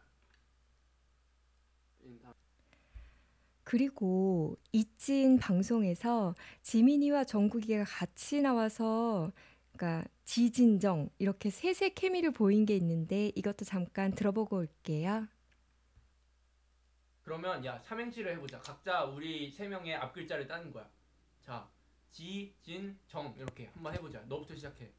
그리고 3.63 4.57
이찐 4.71 5.37
방송에서 5.37 6.33
지민이와 6.63 7.23
정국이가 7.23 7.83
같이 7.83 8.41
나와서 8.41 9.31
그러니까 9.73 10.09
지진정 10.25 11.11
이렇게 11.19 11.51
셋의 11.51 11.93
케미를 11.93 12.31
보인 12.31 12.65
게 12.65 12.75
있는데 12.75 13.31
이것도 13.35 13.65
잠깐 13.65 14.11
들어보고 14.11 14.57
올게요. 14.57 15.27
그러면 17.23 17.63
야 17.63 17.77
삼행시를 17.77 18.31
해보자. 18.37 18.59
각자 18.59 19.03
우리 19.03 19.51
세 19.51 19.67
명의 19.67 19.93
앞 19.93 20.13
글자를 20.13 20.47
따는 20.47 20.73
거야. 20.73 20.89
자, 21.39 21.69
지, 22.09 22.51
진, 22.63 22.97
정 23.07 23.35
이렇게 23.37 23.67
한번 23.67 23.93
해보자. 23.93 24.19
너부터 24.27 24.55
시작해. 24.55 24.91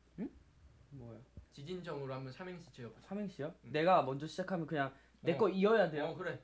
뭐야? 0.91 1.19
지진정으로 1.53 2.13
한번 2.15 2.33
삼행시 2.33 2.71
지어보자. 2.73 3.07
삼행시요? 3.09 3.55
응. 3.65 3.73
내가 3.73 4.03
먼저 4.03 4.27
시작하면 4.27 4.67
그냥 4.67 4.93
내거 5.21 5.47
어. 5.47 5.49
이어야 5.49 5.85
어 5.85 5.91
돼요. 5.91 6.15
그래. 6.17 6.41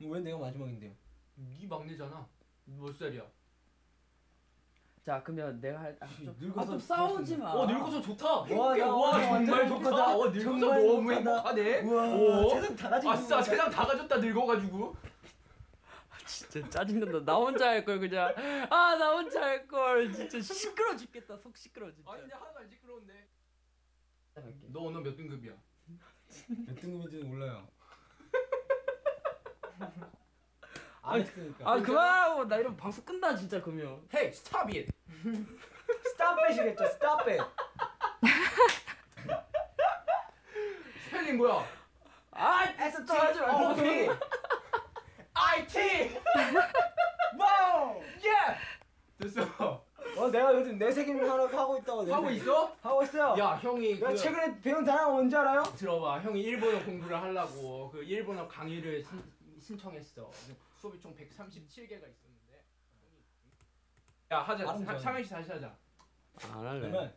왜 0.00 0.20
내가 0.20 0.38
마지막인데요? 0.38 0.92
네 1.36 1.66
막내잖아. 1.66 2.26
몇 2.66 2.92
살이야? 2.94 3.22
자, 5.04 5.22
그러면 5.22 5.60
내가 5.60 5.80
할 5.80 5.96
아, 6.00 6.06
좀, 6.06 6.36
늙어서 6.38 6.60
아, 6.60 6.66
좀 6.72 6.78
싸우지 6.78 7.36
마. 7.38 7.52
어 7.52 7.66
늙어서 7.66 8.00
좋다. 8.02 8.26
와, 8.42 8.78
야, 8.78 8.86
나와 8.86 9.10
완전 9.30 9.46
정말. 9.68 9.68
좋다. 9.68 10.16
어 10.16 10.28
늙어서 10.28 10.58
정말 10.60 10.86
너무. 10.86 11.12
행복하네. 11.12 11.80
우와 11.82 12.14
오. 12.14 12.50
세상 12.50 12.76
다 12.76 12.90
가지고 12.90 13.10
아싸 13.12 13.20
있는 13.22 13.28
거야. 13.30 13.42
세상 13.42 13.70
다 13.70 13.86
가졌다 13.86 14.16
늙어가지고. 14.18 14.96
진짜 16.26 16.68
짜증난다. 16.70 17.24
나 17.24 17.34
혼자 17.34 17.68
할 17.70 17.84
걸 17.84 17.98
그냥. 17.98 18.34
아, 18.70 18.94
나 18.96 19.10
혼자 19.12 19.40
할 19.42 19.66
걸. 19.66 20.12
진짜 20.12 20.40
시끄러 20.40 20.96
죽겠다. 20.96 21.36
속 21.38 21.56
시끄러 21.56 21.90
진짜. 21.92 22.10
아니 22.12 22.20
근데 22.22 22.34
하나도 22.34 22.58
안 22.58 22.68
시끄러운데. 22.68 23.26
할게. 24.34 24.58
너 24.68 24.80
오늘 24.80 25.02
몇 25.02 25.16
등급이야? 25.16 25.52
몇 26.66 26.74
등급인지는 26.76 27.28
몰라요. 27.28 27.66
아, 31.02 31.12
안 31.14 31.20
했으니까. 31.20 31.70
아, 31.70 31.80
그만하고 31.80 32.44
나 32.46 32.56
이러면 32.56 32.76
방송 32.76 33.04
끝나 33.04 33.34
진짜 33.36 33.60
그러면. 33.60 34.06
Hey, 34.12 34.28
stop 34.30 34.68
it. 34.68 34.90
stop 36.12 36.38
it이겠죠. 36.50 36.86
Stop 36.86 37.28
it. 37.28 37.40
스펠링 41.04 41.36
뭐야? 41.38 41.64
아, 42.32 42.64
S 42.78 43.04
또 43.04 43.14
하지 43.14 43.40
말고. 43.40 43.56
어, 43.56 43.72
오케이. 43.72 44.08
IT. 45.34 46.20
wow. 47.38 48.02
예. 48.02 48.56
됐어. 49.18 49.84
어 50.20 50.30
내가 50.30 50.54
요즘 50.54 50.78
내 50.78 50.92
책임 50.92 51.18
하나 51.20 51.46
하고 51.46 51.78
있다고. 51.78 52.04
내 52.04 52.12
하고. 52.12 52.30
있어? 52.30 52.76
하고 52.82 53.02
있어요. 53.02 53.34
야 53.38 53.54
형이 53.56 53.94
내가 53.94 54.10
그 54.10 54.16
최근에 54.16 54.60
배운 54.60 54.84
단어가 54.84 55.10
뭔지 55.10 55.34
알아요? 55.36 55.62
들어봐 55.76 56.20
형이 56.20 56.40
일본어 56.42 56.84
공부를 56.84 57.20
하려고 57.20 57.90
그 57.90 58.02
일본어 58.02 58.46
강의를 58.46 59.02
신, 59.02 59.22
신청했어 59.58 60.30
수업이 60.76 61.00
총 61.00 61.14
137개가 61.14 62.08
있었는데 62.08 62.64
야 64.32 64.38
하자 64.40 64.64
발음 64.64 64.84
좋아요. 64.84 64.98
삼행시 64.98 65.30
다시 65.30 65.50
하자 65.52 65.74
안 66.52 66.66
할래. 66.66 66.80
그러면 66.80 67.14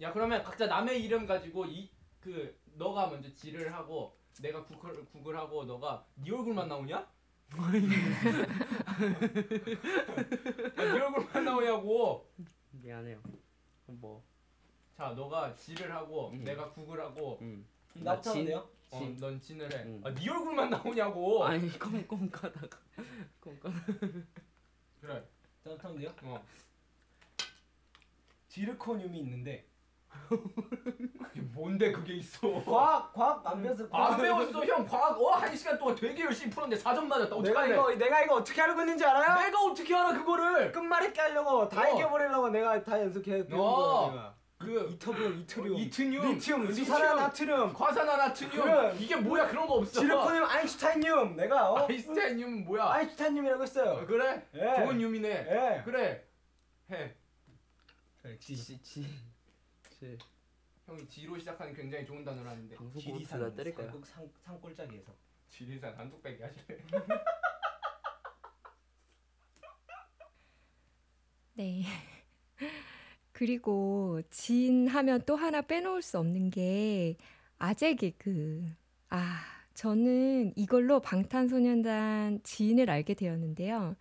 야 0.00 0.12
그러면 0.12 0.42
각자 0.42 0.66
남의 0.66 1.02
이름 1.04 1.26
가지고 1.26 1.66
이 1.66 1.90
그 2.20 2.58
너가 2.74 3.06
먼저 3.06 3.32
지를 3.32 3.72
하고 3.72 4.18
내가 4.42 4.62
구글 4.64 5.04
구글 5.06 5.36
하고 5.38 5.64
너가 5.64 6.04
네 6.16 6.30
얼굴만 6.32 6.68
나오냐? 6.68 7.06
야, 10.76 10.84
네 10.84 11.00
얼굴만 11.00 11.44
나오냐고 11.44 12.30
미안해요. 12.72 13.20
그럼 13.84 14.00
뭐. 14.00 14.24
자 14.96 15.10
너가 15.10 15.54
지를 15.54 15.92
하고 15.92 16.30
음. 16.30 16.44
내가 16.44 16.70
구글하고 16.70 17.38
음. 17.40 17.66
나부터 17.94 18.30
하면 18.32 18.44
돼요? 18.44 18.68
어, 18.90 18.98
진. 18.98 19.16
넌 19.18 19.40
진을 19.40 19.72
해. 19.72 19.82
음. 19.84 20.00
아, 20.04 20.12
네 20.12 20.28
얼굴만 20.28 20.70
나오냐고. 20.70 21.44
아니, 21.44 21.68
꼼꼼 21.78 22.30
가다가. 22.30 22.78
꼼꼼. 23.40 23.72
그래. 25.00 25.24
돼요? 25.98 26.14
어. 26.22 26.44
지르코늄이 28.48 29.18
있는데 29.20 29.66
그게 30.28 31.40
뭔데 31.52 31.92
그게 31.92 32.14
있어? 32.14 32.62
과학 32.64 33.12
과학 33.12 33.46
안 33.46 33.62
배웠어. 33.62 33.88
안 33.92 34.20
배웠어 34.20 34.64
형 34.64 34.86
과학 34.86 35.18
어한 35.20 35.56
시간 35.56 35.78
동안 35.78 35.94
되게 35.94 36.24
열심히 36.24 36.50
풀었는데 36.50 36.82
4점 36.82 37.04
맞았다 37.04 37.24
내가 37.28 37.36
어떡하래 37.36 37.72
이거 37.74 37.94
내가 37.94 38.22
이거 38.24 38.34
어떻게 38.36 38.60
알고 38.62 38.80
있는지 38.80 39.04
알아요? 39.04 39.40
내가 39.46 39.60
어떻게 39.60 39.94
알아 39.94 40.12
그거를 40.12 40.72
끝말 40.72 41.04
잇기 41.04 41.20
하려고 41.20 41.68
다 41.68 41.82
어. 41.82 41.94
이겨버리려고 41.94 42.48
내가 42.50 42.82
다 42.82 43.00
연습해 43.00 43.46
배운 43.46 43.60
어. 43.60 44.10
거야 44.10 44.10
내가. 44.12 44.38
그 44.58 44.88
이터비움, 44.90 45.38
이트리움, 45.42 45.78
이트늄 45.78 46.10
리튬, 46.32 46.62
리튬, 46.62 46.74
수산화나트륨, 46.84 47.72
과산화 47.72 48.16
나트륨 48.16 48.50
그래. 48.50 48.96
이게 48.98 49.14
뭐야 49.14 49.46
그런 49.46 49.68
거 49.68 49.74
없어 49.74 50.00
지르코늄, 50.00 50.44
아인슈타인륨. 50.44 51.36
내가 51.36 51.70
어? 51.70 51.86
아인슈타인륨 51.88 52.64
뭐야 52.64 52.90
아인슈타인륨이라고 52.90 53.60
어, 53.60 53.64
했어요. 53.64 54.04
그래 54.08 54.44
예. 54.54 54.74
좋은 54.84 55.00
юм이네 55.00 55.28
예. 55.28 55.82
그래 55.84 56.24
해 56.90 57.14
지, 58.40 58.56
지, 58.56 58.82
지. 58.82 59.06
지. 59.98 60.16
형이 60.86 61.06
지로 61.08 61.38
시작하는 61.38 61.74
굉장히 61.74 62.06
좋은 62.06 62.24
단어를 62.24 62.50
하는데 62.50 62.74
방송 62.76 63.00
지리산 63.00 63.54
때릴 63.54 63.74
거야. 63.74 63.86
삼국 63.88 64.06
상 64.06 64.28
상골짜기에서. 64.44 65.12
지리산 65.48 65.94
한뚝배기 65.94 66.42
하시네 66.42 66.78
네. 71.54 71.84
그리고 73.32 74.20
진 74.30 74.86
하면 74.88 75.22
또 75.26 75.36
하나 75.36 75.60
빼놓을 75.62 76.02
수 76.02 76.18
없는 76.18 76.50
게 76.50 77.16
아재 77.58 77.94
개그. 77.94 78.64
아, 79.10 79.40
저는 79.74 80.52
이걸로 80.56 81.00
방탄소년단 81.00 82.42
지인을 82.44 82.90
알게 82.90 83.14
되었는데요. 83.14 83.96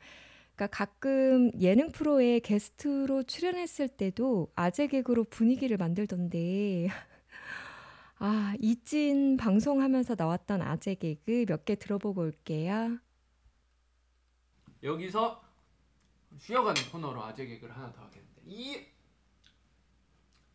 그러니까 0.58 0.68
가끔 0.76 1.52
예능 1.62 1.92
프로에 1.92 2.40
게스트로 2.40 3.24
출연했을 3.24 3.88
때도 3.90 4.52
아재 4.56 4.88
개그로 4.88 5.26
분위기를 5.26 5.78
만들던데. 5.78 6.88
아, 8.18 8.56
이찐 8.60 9.38
방송하면서 9.38 10.16
나왔던 10.18 10.64
아재 10.64 10.96
개그 10.96 11.46
몇 11.48 11.64
개 11.64 11.76
들어보고 11.76 12.22
올게요. 12.22 12.98
여기서 14.82 15.44
쉬어가는 16.40 16.82
코너로 16.92 17.24
아재 17.24 17.46
개그를 17.46 17.76
하나 17.76 17.94
더 17.94 18.02
하겠는데 18.02 18.42
이 18.46 18.84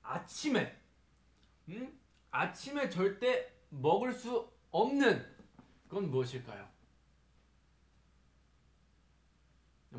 아침에 0.03 0.77
음? 1.69 2.01
아침에 2.33 2.89
절대 2.91 3.53
먹을 3.69 4.13
수 4.13 4.51
없는 4.73 5.25
건 5.89 6.11
무엇일까요? 6.11 6.72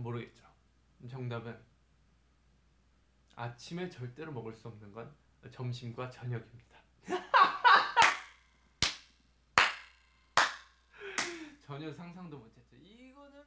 모르겠죠. 0.01 0.43
정답은 1.09 1.59
아침에 3.35 3.89
절대로 3.89 4.31
먹을 4.31 4.53
수 4.53 4.67
없는 4.67 4.91
건 4.91 5.13
점심과 5.51 6.09
저녁입니다. 6.09 6.79
전혀 11.65 11.91
상상도 11.91 12.37
못했죠. 12.37 12.75
이거는 12.77 13.43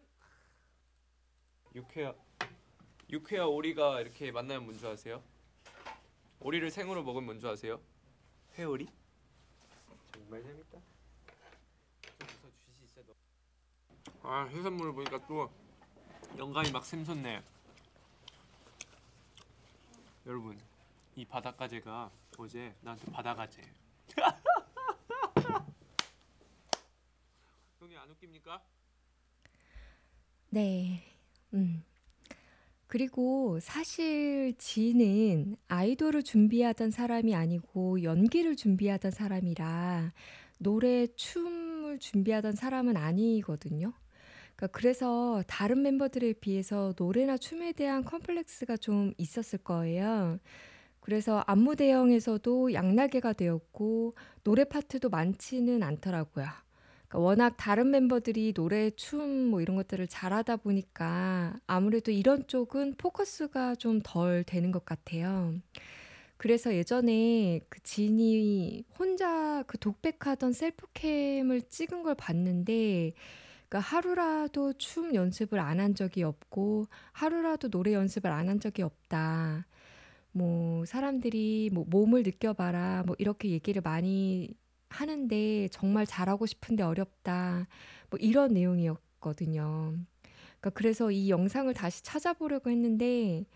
육회야 1.75 2.15
육회야 3.11 3.45
오리가 3.45 4.01
이렇게 4.01 4.33
만나면 4.33 4.65
뭔지 4.65 4.87
아세요? 4.87 5.23
오리를 6.41 6.71
생으로 6.71 7.03
먹으면 7.03 7.27
뭔지 7.27 7.47
아세요? 7.47 7.81
회오리? 8.59 8.89
정말 10.13 10.43
재밌다. 10.43 10.79
아 14.23 14.45
해산물을 14.47 14.93
보니까 14.93 15.25
또 15.27 15.53
영감이 16.39 16.71
막 16.71 16.85
샘솟네. 16.85 17.43
여러분 20.27 20.59
이 21.15 21.25
바닷가재가 21.25 22.11
어제 22.37 22.75
나한테 22.83 23.11
바다가재. 23.11 23.63
형이 27.81 27.97
안 27.97 28.11
웃깁니까? 28.11 28.63
네. 30.51 31.03
음. 31.55 31.83
그리고 32.87 33.59
사실 33.61 34.55
지는 34.59 35.57
아이돌을 35.69 36.23
준비하던 36.23 36.91
사람이 36.91 37.35
아니고 37.35 38.03
연기를 38.03 38.57
준비하던 38.57 39.11
사람이라 39.11 40.13
노래, 40.59 41.07
춤을 41.07 41.99
준비하던 41.99 42.53
사람은 42.53 42.97
아니거든요. 42.97 43.93
그러니까 44.57 44.79
그래서 44.79 45.43
다른 45.47 45.83
멤버들에 45.83 46.33
비해서 46.35 46.95
노래나 46.99 47.37
춤에 47.37 47.73
대한 47.73 48.05
컴플렉스가 48.05 48.77
좀 48.79 49.13
있었을 49.19 49.59
거예요. 49.61 50.39
그래서 51.01 51.45
안무 51.47 51.77
대형에서도 51.77 52.73
양날개가 52.73 53.35
되었고 53.35 54.15
노래 54.45 54.65
파트도 54.65 55.09
많지는 55.11 55.83
않더라고요. 55.83 56.47
그러니까 57.09 57.19
워낙 57.21 57.55
다른 57.57 57.91
멤버들이 57.91 58.53
노래, 58.55 58.91
춤 58.91 59.47
뭐 59.51 59.61
이런 59.61 59.77
것들을 59.77 60.09
잘하다 60.09 60.57
보니까 60.57 61.55
아무래도 61.67 62.11
이런 62.11 62.47
쪽은 62.49 62.95
포커스가 62.99 63.77
좀 63.77 64.01
덜 64.03 64.43
되는 64.45 64.73
것 64.73 64.85
같아요. 64.85 65.55
그래서 66.37 66.75
예전에 66.75 67.61
그 67.69 67.81
진이 67.83 68.85
혼자 68.99 69.63
그 69.67 69.79
독백하던 69.79 70.53
셀프캠을 70.53 71.63
찍은 71.63 72.03
걸 72.03 72.15
봤는데 72.15 73.13
그러니까 73.69 73.81
하루라도 73.81 74.73
춤 74.75 75.15
연습을 75.15 75.59
안 75.61 75.81
한 75.81 75.95
적이 75.95 76.23
없고 76.25 76.87
하루라도 77.13 77.69
노래 77.69 77.93
연습을 77.95 78.31
안 78.31 78.49
한 78.49 78.61
적이 78.61 78.83
없다. 78.83 79.67
뭐 80.33 80.85
사람들이 80.87 81.71
뭐 81.73 81.85
몸을 81.89 82.23
느껴봐라 82.25 83.05
뭐 83.07 83.17
이렇게 83.19 83.51
얘기를 83.51 83.83
많이 83.83 84.51
하는데 84.91 85.69
정말 85.71 86.07
잘하고 86.07 86.47
싶은데 86.47 86.83
어렵다 86.85 87.67
뭐 88.11 88.19
이런 88.21 88.55
내용이었거든요. 88.55 89.95
그러니까 90.61 90.71
그래서 90.75 91.11
이 91.11 91.31
영상을 91.31 91.73
다시 91.75 92.03
찾아보려고 92.05 92.71
했는데 92.71 93.47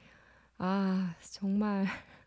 아 0.58 1.16
정말 1.32 1.86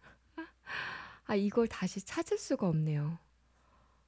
아 1.26 1.36
이걸 1.36 1.68
다시 1.68 2.02
찾을 2.06 2.38
수가 2.38 2.68
없네요. 2.68 3.18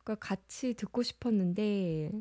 그러니까 0.03 0.27
같이 0.27 0.73
듣고 0.75 1.03
싶었는데 1.03 2.11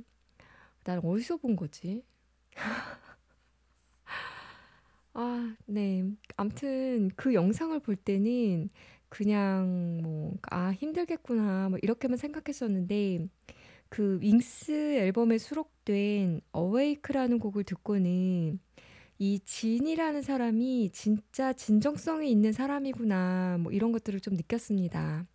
난 0.85 1.01
어디서 1.03 1.38
본 1.38 1.57
거지? 1.57 2.05
아, 5.14 5.57
네. 5.66 6.05
암튼 6.37 7.11
그 7.16 7.35
영상을 7.35 7.79
볼 7.81 7.97
때는 7.97 8.68
그냥 9.09 10.01
뭐, 10.03 10.35
아, 10.51 10.73
힘들겠구나, 10.73 11.68
뭐 11.70 11.79
이렇게만 11.83 12.16
생각했었는데 12.18 13.29
그 13.88 14.18
윙스 14.20 14.73
앨범에 14.99 15.38
수록된 15.38 16.40
어웨이크라는 16.53 17.38
곡을 17.38 17.64
듣고는 17.64 18.59
이 19.18 19.40
진이라는 19.44 20.23
사람이 20.23 20.90
진짜 20.92 21.53
진정성이 21.53 22.31
있는 22.31 22.53
사람이구나, 22.53 23.59
뭐 23.61 23.73
이런 23.73 23.92
것들을 23.92 24.20
좀 24.20 24.35
느꼈습니다. 24.35 25.27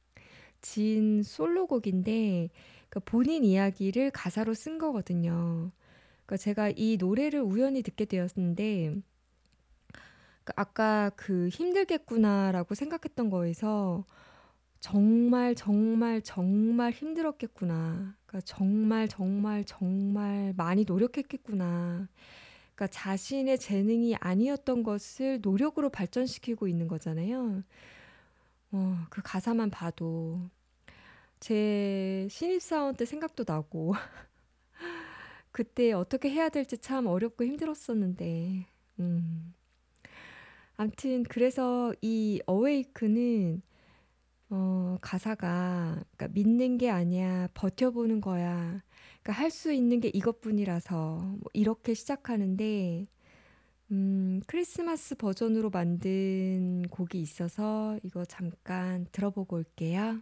진 0.62 1.24
솔로곡인데 1.24 2.50
그러니까 2.90 3.12
본인 3.12 3.44
이야기를 3.44 4.12
가사로 4.12 4.54
쓴 4.54 4.78
거거든요. 4.78 5.72
그러니까 6.26 6.38
제가 6.38 6.72
이 6.76 6.98
노래를 7.00 7.42
우연히 7.42 7.82
듣게 7.82 8.06
되었는데 8.06 8.96
그 10.44 10.54
아까 10.56 11.12
그 11.16 11.50
힘들겠구나라고 11.50 12.76
생각했던 12.76 13.30
거에서 13.30 14.06
정말 14.80 15.56
정말 15.56 16.22
정말 16.22 16.92
힘들었겠구나. 16.92 18.16
그러니까 18.26 18.42
정말 18.46 19.08
정말 19.08 19.64
정말 19.66 20.54
많이 20.56 20.86
노력했겠구나. 20.86 22.08
그러니까 22.76 22.88
자신의 22.88 23.60
재능이 23.60 24.16
아니었던 24.16 24.84
것을 24.84 25.40
노력으로 25.42 25.90
발전시키고 25.90 26.68
있는 26.68 26.88
거잖아요. 26.88 27.64
어, 28.72 28.98
그 29.10 29.22
가사만 29.24 29.70
봐도 29.70 30.40
제 31.40 32.28
신입사원 32.30 32.96
때 32.96 33.06
생각도 33.06 33.44
나고 33.48 33.94
그때 35.52 35.92
어떻게 35.94 36.30
해야 36.30 36.50
될지 36.50 36.78
참 36.78 37.08
어렵고 37.08 37.44
힘들었었는데 37.46 38.66
음. 39.00 39.54
암튼 40.78 41.24
그래서 41.24 41.94
이 42.02 42.42
어웨이크는 42.46 43.62
어, 44.52 44.98
가사가 45.02 46.04
그러니까 46.18 46.28
믿는 46.30 46.78
게 46.78 46.90
아니야 46.90 47.48
버텨보는 47.54 48.22
거야 48.22 48.84
그러니까 49.24 49.34
할 49.34 49.52
수 49.52 49.72
있는 49.74 50.00
게 50.02 50.10
이것뿐이라서 50.10 51.18
뭐 51.40 51.42
이렇게 51.54 51.94
시작하는데 51.94 53.08
음, 53.92 54.42
크리스마스 54.48 55.16
버전으로 55.16 55.70
만든 55.72 56.84
곡이 56.90 57.20
있어서 57.22 58.00
이거 58.04 58.26
잠깐 58.26 59.08
들어보고 59.12 59.58
올게요. 59.58 60.22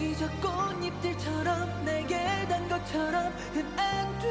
저기 0.00 0.16
저 0.16 0.26
꽃잎들처럼 0.40 1.84
내게 1.84 2.16
단 2.48 2.66
것처럼은 2.70 3.34
안 3.76 4.18
돼. 4.18 4.28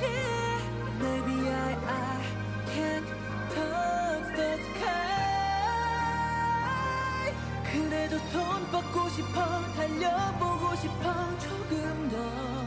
Yeah. 0.00 0.64
Maybe 0.98 1.48
I, 1.48 1.76
I 1.86 2.20
can't 2.66 3.06
touch 3.54 4.34
the 4.34 4.58
sky. 4.58 4.88
그래도 7.70 8.18
손 8.32 8.66
뻗고 8.72 9.08
싶어, 9.10 9.62
달려보고 9.76 10.74
싶어, 10.74 11.38
조금 11.38 12.08
더. 12.10 12.57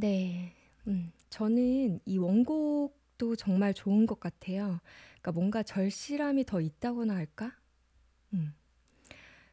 네. 0.00 0.54
음, 0.86 1.12
저는 1.28 2.00
이 2.06 2.16
원곡도 2.18 3.36
정말 3.36 3.74
좋은 3.74 4.06
것 4.06 4.18
같아요. 4.18 4.80
그러니까 5.20 5.32
뭔가 5.32 5.62
절실함이 5.62 6.44
더 6.46 6.60
있다고나 6.60 7.14
할까? 7.14 7.52
음. 8.32 8.54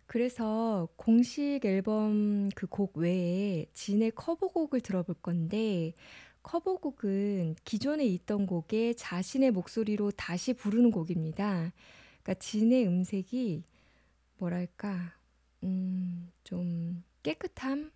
그래서 0.05 0.87
공식 0.95 1.59
앨범 1.65 2.49
그 2.55 2.67
곡 2.67 2.97
외에 2.97 3.65
진의 3.73 4.11
커버곡을 4.15 4.79
들어볼 4.81 5.15
건데 5.21 5.93
커버곡은 6.43 7.55
기존에 7.65 8.05
있던 8.05 8.45
곡에 8.45 8.93
자신의 8.93 9.51
목소리로 9.51 10.11
다시 10.11 10.53
부르는 10.53 10.91
곡입니다. 10.91 11.73
그러니까 12.23 12.33
진의 12.35 12.87
음색이 12.87 13.63
뭐랄까, 14.37 15.13
음, 15.63 16.31
좀 16.43 17.03
깨끗함? 17.23 17.91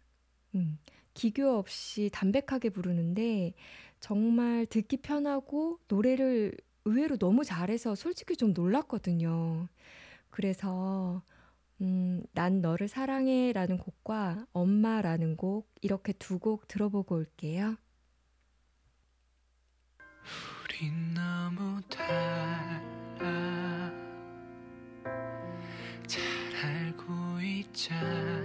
음, 0.56 0.80
기교 1.14 1.50
없이 1.58 2.10
담백하게 2.14 2.70
부르는데 2.70 3.54
정말 4.00 4.66
듣기 4.66 4.98
편하고 4.98 5.80
노래를 5.88 6.56
의외로 6.86 7.18
너무 7.18 7.44
잘해서 7.44 7.96
솔직히 7.96 8.36
좀 8.36 8.54
놀랐거든요. 8.54 9.68
그래서 10.30 11.22
음, 11.82 12.24
난 12.34 12.62
너를 12.62 12.88
사랑해라는 12.88 13.78
곡과 13.78 14.46
엄마라는 14.54 15.36
곡 15.38 15.70
이렇게 15.82 16.14
두 16.14 16.40
곡 16.40 16.68
들어보고 16.68 17.16
올게요. 17.16 17.76
우린 20.64 21.14
너무 21.14 21.82
달라 21.90 22.82
잘 26.08 26.22
알고 26.64 27.42
있잖아 27.42 28.41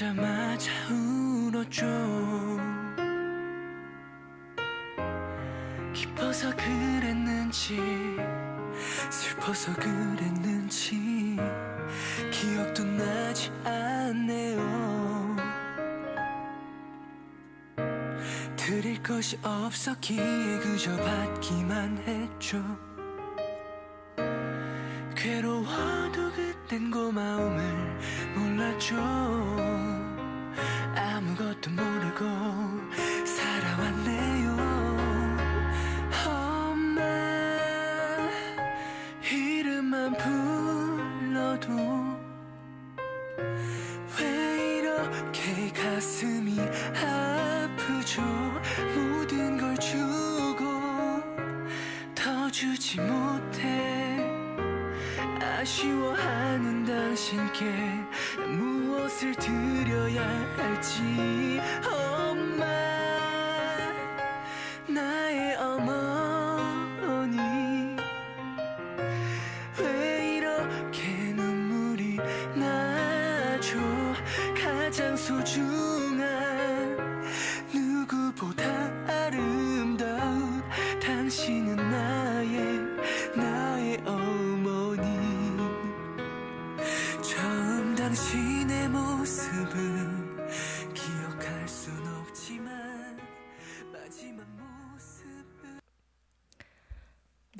만나자마자 0.00 0.72
울었죠. 0.88 1.86
기뻐서 5.92 6.50
그랬는지 6.56 7.78
슬퍼서 9.10 9.74
그랬는지 9.74 11.36
기억도 12.32 12.84
나지 12.84 13.50
않네요. 13.64 15.36
드릴 18.56 19.02
것이 19.02 19.38
없었기에 19.42 20.60
그저 20.60 20.96
받기만 20.96 21.98
했죠 22.06 22.89
아쉬워하는 55.70 56.84
당신께 56.84 57.64
난 58.36 58.58
무엇을 58.58 59.32
드려야 59.36 60.20
할지. 60.56 61.60
엄마 61.86 62.64
나의 64.88 65.54
어머니 65.54 67.38
왜 69.78 70.38
이렇게 70.38 71.06
눈물이 71.34 72.16
나죠? 72.56 73.78
가장 74.60 75.16
소중한 75.16 75.89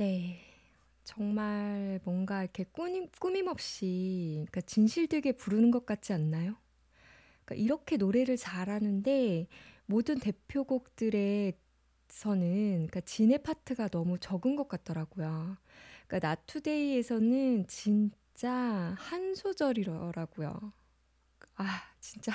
네. 0.01 0.41
정말 1.05 2.01
뭔가 2.05 2.43
이렇게 2.43 2.65
꾸밈, 2.65 3.11
꾸밈 3.21 3.47
없이 3.49 4.47
그러니까 4.49 4.63
진실되게 4.63 5.33
부르는 5.33 5.71
것 5.71 5.85
같지 5.85 6.15
않나요? 6.15 6.57
그러니까 7.45 7.63
이렇게 7.63 7.99
노래를 7.99 8.39
잘하는데 8.39 9.47
모든 9.85 10.19
대표곡들에서는 10.19 11.53
그러니까 12.25 13.03
진의 13.03 13.43
파트가 13.43 13.89
너무 13.89 14.19
적은 14.19 14.57
것 14.57 14.69
같더라고요. 14.69 15.59
그러니까 16.07 16.29
나투데이에서는 16.29 17.67
진짜 17.67 18.95
한 18.97 19.35
소절이더라고요. 19.35 20.73
아, 21.57 21.83
진짜. 22.01 22.33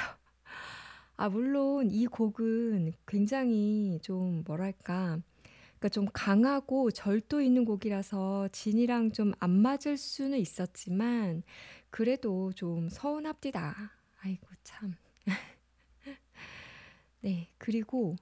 아, 1.17 1.29
물론 1.29 1.89
이 1.89 2.05
곡은 2.05 2.93
굉장히 3.07 3.97
좀 4.03 4.43
뭐랄까. 4.45 5.19
그러니까 5.85 5.89
좀 5.89 6.07
강하고 6.13 6.89
절도 6.91 7.41
있는 7.41 7.63
곡이라서 7.65 8.49
진이랑 8.51 9.11
좀 9.11 9.33
안 9.39 9.51
맞을 9.51 9.97
수는 9.97 10.39
있었지만 10.39 11.43
그래도 11.91 12.51
좀 12.53 12.89
서운합디다. 12.89 13.75
아이고 14.21 14.47
참. 14.63 14.95
네, 17.21 17.49
그리고 17.57 18.15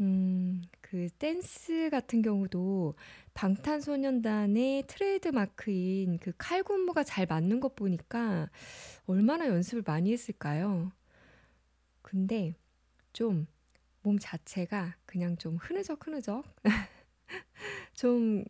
음, 0.00 0.62
그 0.80 1.08
댄스 1.18 1.90
같은 1.90 2.22
경우도 2.22 2.94
방탄소년단의 3.34 4.84
트레이드 4.86 5.28
마크인 5.28 6.18
그 6.18 6.32
칼군무가 6.38 7.04
잘 7.04 7.26
맞는 7.26 7.60
것 7.60 7.74
보니까 7.76 8.48
얼마나 9.06 9.48
연습을 9.48 9.82
많이 9.86 10.12
했을까요? 10.12 10.92
근데 12.02 12.54
좀 13.12 13.46
몸 14.02 14.18
자체가 14.18 14.96
그냥 15.06 15.36
좀 15.36 15.56
흐느적 15.56 16.06
흐느적 16.06 16.44
좀 17.94 18.44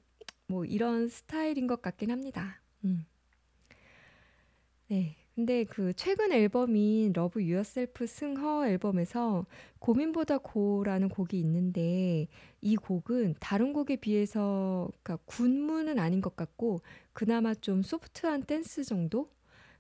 뭐 0.53 0.67
이런 0.67 1.09
스타일인 1.09 1.67
것 1.67 1.81
같긴 1.81 2.11
합니다. 2.11 2.61
음. 2.85 3.07
네. 4.89 5.17
근데 5.35 5.65
그 5.65 5.95
최근 5.95 6.31
앨범인 6.31 7.15
Love 7.15 7.43
Yourself 7.43 8.07
승 8.07 8.44
Her 8.44 8.67
앨범에서 8.69 9.47
고민보다 9.79 10.37
Go라는 10.37 11.09
곡이 11.09 11.41
있는데 11.41 12.29
이 12.61 12.77
곡은 12.77 13.37
다른 13.41 13.73
곡에 13.73 13.97
비해서 13.97 14.91
그러니까 15.03 15.25
군무는 15.25 15.99
아닌 15.99 16.21
것 16.21 16.37
같고 16.37 16.83
그나마 17.15 17.55
좀 17.55 17.83
소프트한 17.83 18.43
댄스 18.43 18.85
정도? 18.85 19.31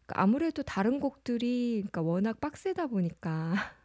그러니까 0.06 0.22
아무래도 0.22 0.62
다른 0.62 0.98
곡들이 0.98 1.82
그러니까 1.82 2.00
워낙 2.00 2.40
빡세다 2.40 2.86
보니까 2.86 3.52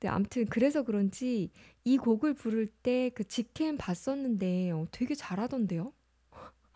네, 0.00 0.08
아무튼 0.08 0.46
그래서 0.46 0.82
그런지 0.84 1.50
이 1.84 1.96
곡을 1.98 2.34
부를 2.34 2.68
때 2.82 3.10
그 3.14 3.24
직캠 3.26 3.76
봤었는데 3.78 4.70
어, 4.72 4.86
되게 4.92 5.14
잘하던데요. 5.14 5.92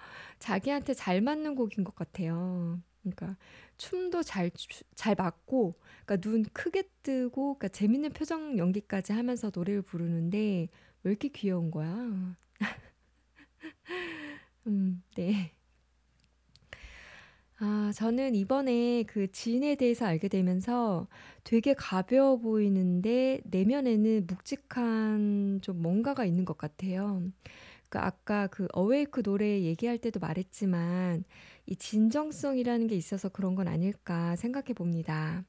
자기한테 0.39 0.95
잘 0.95 1.21
맞는 1.21 1.55
곡인 1.57 1.85
것 1.85 1.95
같아요. 1.95 2.81
그러니까 3.03 3.37
춤도 3.79 4.23
잘, 4.23 4.51
추- 4.53 4.85
잘 4.95 5.15
맞고, 5.17 5.75
그러니까 6.07 6.17
눈 6.19 6.45
크게 6.53 6.85
뜨고, 7.03 7.55
그러니까 7.59 7.69
재밌는 7.69 8.11
표정 8.13 8.59
연기까지 8.59 9.13
하면서 9.13 9.51
노래를 9.55 9.83
부르는데 9.83 10.69
왜 11.05 11.11
이렇게 11.11 11.29
귀여운 11.29 11.71
거야? 11.71 12.37
음, 14.67 15.03
네. 15.17 15.53
아, 17.65 17.93
저는 17.95 18.35
이번에 18.35 19.05
그 19.05 19.31
지인에 19.31 19.77
대해서 19.77 20.05
알게 20.05 20.27
되면서 20.27 21.07
되게 21.45 21.75
가벼워 21.75 22.37
보이는데 22.39 23.41
내면에는 23.45 24.27
묵직한 24.27 25.61
좀 25.63 25.81
뭔가가 25.81 26.25
있는 26.25 26.45
것 26.45 26.59
같아요. 26.59 27.23
그 27.89 27.99
아까 28.01 28.49
그 28.49 28.67
어웨이크 28.73 29.23
노래 29.23 29.63
얘기할 29.63 29.99
때도 29.99 30.19
말했지만 30.21 31.25
이 31.67 31.77
진정성이라는 31.77 32.89
게 32.89 32.97
있어서 32.97 33.29
그런 33.29 33.55
건 33.55 33.69
아닐까 33.69 34.35
생각해 34.37 34.73
봅니다. 34.75 35.45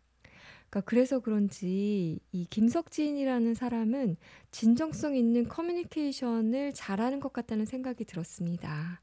그러니까 0.69 0.81
그래서 0.89 1.19
그런지 1.19 2.19
이 2.31 2.45
김석진이라는 2.49 3.55
사람은 3.55 4.17
진정성 4.51 5.15
있는 5.15 5.47
커뮤니케이션을 5.47 6.73
잘하는 6.73 7.19
것 7.19 7.33
같다는 7.33 7.65
생각이 7.65 8.05
들었습니다. 8.05 9.01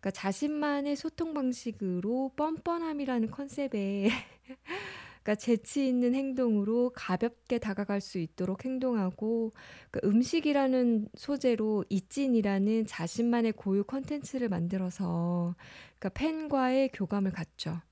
그러니까 0.00 0.10
자신만의 0.12 0.96
소통 0.96 1.34
방식으로 1.34 2.32
뻔뻔함이라는 2.34 3.30
컨셉에 3.30 4.08
그러니까 5.22 5.34
재치 5.34 5.86
있는 5.86 6.14
행동으로 6.14 6.92
가볍게 6.94 7.58
다가갈 7.58 8.00
수 8.00 8.18
있도록 8.18 8.64
행동하고 8.64 9.52
그러니까 9.90 10.08
음식이라는 10.08 11.08
소재로 11.14 11.84
잇진이라는 11.90 12.86
자신만의 12.86 13.52
고유 13.52 13.84
컨텐츠를 13.84 14.48
만들어서 14.48 15.54
그러니까 15.98 16.08
팬과의 16.18 16.90
교감을 16.94 17.32
갖죠. 17.32 17.82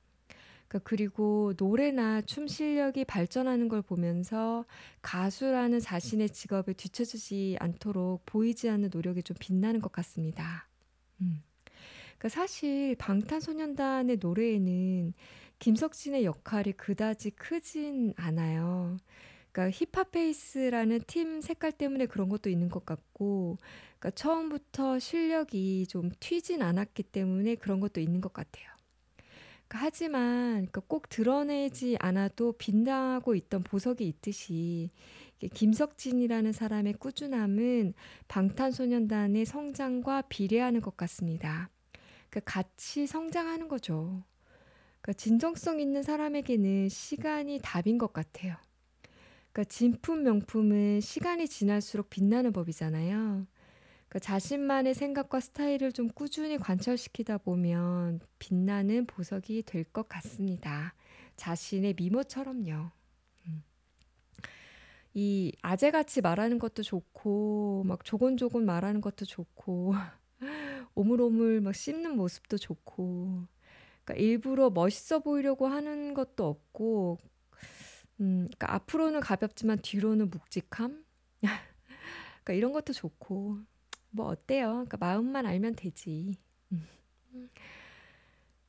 그러니까 0.69 0.89
그리고 0.89 1.53
노래나 1.59 2.23
춤 2.23 2.47
실력이 2.47 3.05
발전하는 3.05 3.69
걸 3.69 3.83
보면서 3.83 4.65
가수라는 5.03 5.81
자신의 5.81 6.31
직업에 6.31 6.73
뒤처지지 6.73 7.57
않도록 7.61 8.23
보이지 8.25 8.71
않는 8.71 8.91
노력이 8.93 9.23
좀 9.23 9.37
빛나는 9.39 9.81
것 9.81 9.93
같습니다. 9.93 10.67
음. 11.21 11.43
그러니까 12.19 12.29
사실 12.29 12.97
방탄소년단의 12.97 14.19
노래에는 14.21 15.15
김석진의 15.61 16.25
역할이 16.25 16.73
그다지 16.73 17.31
크진 17.31 18.13
않아요. 18.17 18.97
그러니까 19.53 19.77
힙합 19.77 20.11
페이스라는 20.11 21.01
팀 21.07 21.41
색깔 21.41 21.73
때문에 21.73 22.07
그런 22.07 22.29
것도 22.29 22.51
있는 22.51 22.69
것 22.69 22.85
같고, 22.85 23.59
그러니까 23.99 24.11
처음부터 24.11 24.99
실력이 24.99 25.87
좀 25.89 26.11
튀진 26.21 26.63
않았기 26.63 27.05
때문에 27.05 27.55
그런 27.57 27.81
것도 27.81 28.01
있는 28.01 28.21
것 28.21 28.33
같아요. 28.33 28.67
그러니까 29.69 29.87
하지만 29.87 30.53
그러니까 30.55 30.83
꼭 30.87 31.09
드러내지 31.09 31.97
않아도 32.01 32.53
빛나고 32.53 33.35
있던 33.35 33.63
보석이 33.63 34.07
있듯이 34.09 34.91
김석진이라는 35.55 36.53
사람의 36.53 36.95
꾸준함은 36.95 37.95
방탄소년단의 38.29 39.45
성장과 39.45 40.23
비례하는 40.23 40.81
것 40.81 40.97
같습니다. 40.97 41.71
그러니까 42.31 42.41
같이 42.53 43.07
성장하는 43.07 43.69
거죠. 43.69 44.25
그러니까 45.01 45.13
진정성 45.15 45.81
있는 45.81 46.03
사람에게는 46.03 46.89
시간이 46.89 47.61
답인 47.63 47.99
것 47.99 48.13
같아요. 48.13 48.57
그러니까 49.53 49.65
진품 49.65 50.23
명품은 50.25 51.01
시간이 51.01 51.49
지날수록 51.49 52.11
빛나는 52.11 52.53
법이잖아요. 52.53 53.47
그러니까 54.09 54.19
자신만의 54.21 54.95
생각과 54.95 55.41
스타일을 55.41 55.93
좀 55.93 56.09
꾸준히 56.09 56.57
관철시키다 56.59 57.39
보면 57.39 58.21
빛나는 58.39 59.07
보석이 59.07 59.63
될 59.65 59.85
것 59.85 60.09
같습니다. 60.09 60.95
자신의 61.37 61.95
미모처럼요. 61.97 62.91
음. 63.47 63.63
이 65.15 65.53
아재같이 65.63 66.21
말하는 66.21 66.59
것도 66.59 66.83
좋고 66.83 67.85
막 67.87 68.05
조곤조곤 68.05 68.65
말하는 68.65 69.01
것도 69.01 69.25
좋고 69.25 69.95
오물오물 70.95 71.61
막 71.61 71.75
씹는 71.75 72.17
모습도 72.17 72.59
좋고 72.59 73.47
그러니까 74.05 74.15
일부러 74.15 74.71
멋있어 74.71 75.21
보이려고 75.21 75.67
하는 75.67 76.15
것도 76.15 76.47
없고 76.47 77.19
음, 78.21 78.49
그러니까 78.49 78.75
앞으로는 78.75 79.21
가볍지만 79.21 79.79
뒤로는 79.83 80.31
묵직함 80.31 81.05
그러니까 81.41 82.53
이런 82.53 82.73
것도 82.73 82.93
좋고 82.93 83.59
뭐 84.11 84.27
어때요? 84.27 84.69
그러니까 84.69 84.97
마음만 84.97 85.47
알면 85.47 85.77
되지. 85.77 86.37
음. 86.73 86.87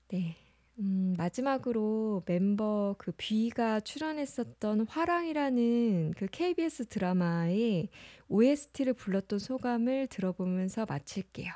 네. 0.10 0.36
음, 0.79 1.13
마지막으로 1.17 2.23
멤버 2.25 2.95
그 2.97 3.11
뷔가 3.17 3.81
출연했었던 3.81 4.87
화랑이라는 4.87 6.13
그 6.15 6.27
KBS 6.31 6.85
드라마의 6.85 7.89
OST를 8.29 8.93
불렀던 8.93 9.39
소감을 9.39 10.07
들어보면서 10.07 10.85
마칠게요. 10.85 11.51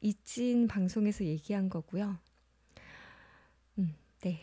이찐 0.00 0.66
방송에서 0.66 1.24
얘기한 1.24 1.68
거고요. 1.68 2.18
음, 3.78 3.94
네. 4.22 4.40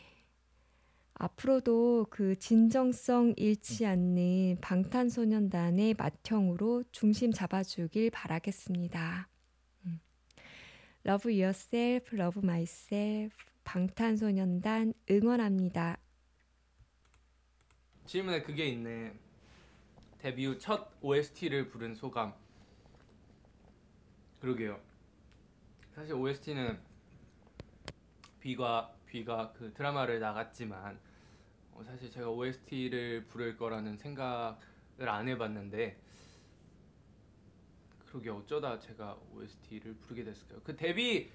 앞으로도 1.16 2.08
그 2.10 2.40
진정성 2.40 3.34
잃지 3.36 3.86
않는 3.86 4.58
방탄소년단의 4.62 5.96
맏형으로 5.96 6.86
중심 6.92 7.34
잡아주길 7.34 8.12
바라겠습니다. 8.12 9.28
음. 9.86 10.00
Love 11.06 11.32
yourself, 11.34 12.16
love 12.16 12.42
myself. 12.42 13.51
방탄소년단 13.64 14.94
응원합니다. 15.10 15.98
질문에 18.06 18.42
그게 18.42 18.68
있네. 18.68 19.14
데뷔 20.20 20.46
후 20.46 20.58
첫 20.60 20.92
OST를 21.02 21.70
부른 21.70 21.96
소감. 21.96 22.34
그러게요. 24.40 24.80
사실 25.96 26.14
OST는 26.14 26.80
비가 28.40 28.94
비가 29.06 29.52
그 29.54 29.74
드라마를 29.74 30.20
나갔지만 30.20 31.00
어, 31.74 31.84
사실 31.84 32.10
제가 32.10 32.30
OST를 32.30 33.26
부를 33.28 33.58
거라는 33.58 33.98
생각을 33.98 34.58
안 35.08 35.28
해봤는데 35.28 36.00
그러게 38.08 38.30
어쩌다 38.30 38.80
제가 38.80 39.18
OST를 39.34 39.94
부르게 39.96 40.24
됐을까요? 40.24 40.60
그 40.64 40.76
데뷔 40.76 41.30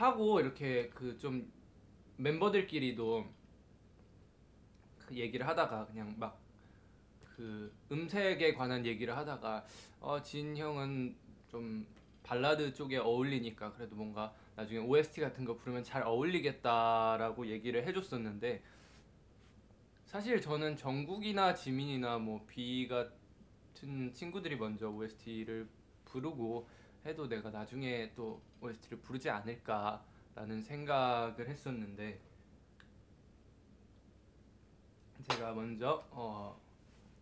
하고 0.00 0.40
이렇게 0.40 0.88
그 0.90 1.18
좀 1.18 1.50
멤버들끼리도 2.16 3.26
그 5.06 5.14
얘기를 5.14 5.46
하다가 5.46 5.86
그냥 5.86 6.14
막 6.18 6.48
그 7.38 7.72
음색에 7.92 8.54
관한 8.54 8.84
얘기를 8.84 9.16
하다가 9.16 9.64
어, 10.00 10.20
진 10.20 10.56
형은 10.56 11.14
좀 11.46 11.86
발라드 12.24 12.74
쪽에 12.74 12.96
어울리니까 12.96 13.72
그래도 13.74 13.94
뭔가 13.94 14.34
나중에 14.56 14.80
OST 14.80 15.20
같은 15.20 15.44
거 15.44 15.56
부르면 15.56 15.84
잘 15.84 16.02
어울리겠다라고 16.02 17.46
얘기를 17.46 17.86
해줬었는데 17.86 18.60
사실 20.04 20.40
저는 20.40 20.76
정국이나 20.76 21.54
지민이나 21.54 22.18
뭐비 22.18 22.88
같은 22.88 24.12
친구들이 24.12 24.56
먼저 24.56 24.90
OST를 24.90 25.68
부르고 26.06 26.66
해도 27.08 27.26
내가 27.26 27.50
나중에 27.50 28.12
또 28.14 28.40
OST를 28.60 29.00
부르지 29.00 29.30
않을까라는 29.30 30.62
생각을 30.62 31.48
했었는데 31.48 32.20
제가 35.30 35.54
먼저 35.54 36.06
어 36.10 36.60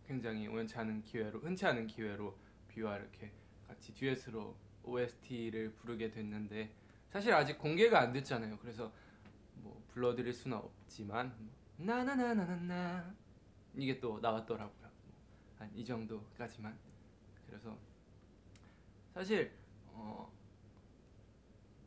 굉장히 0.05 0.47
우연치 0.47 0.77
않은 0.77 1.03
기회로 1.03 1.39
흔치 1.39 1.65
않은 1.65 1.87
기회로 1.87 2.37
비와 2.67 2.97
이렇게 2.97 3.31
같이 3.67 3.93
듀엣으로 3.93 4.55
OST를 4.83 5.71
부르게 5.73 6.09
됐는데 6.11 6.73
사실 7.09 7.33
아직 7.33 7.57
공개가 7.57 7.99
안 8.01 8.11
됐잖아요. 8.13 8.57
그래서 8.59 8.91
뭐 9.55 9.81
불러드릴 9.93 10.33
수는 10.33 10.57
없지만 10.57 11.33
뭐 11.37 11.49
나나나나나나 11.77 13.15
이게 13.75 13.99
또 13.99 14.19
나왔더라고요. 14.19 14.87
한 15.57 15.71
이 15.75 15.83
정도까지만. 15.83 16.77
그래서 17.47 17.77
사실 19.13 19.56
어 19.97 20.31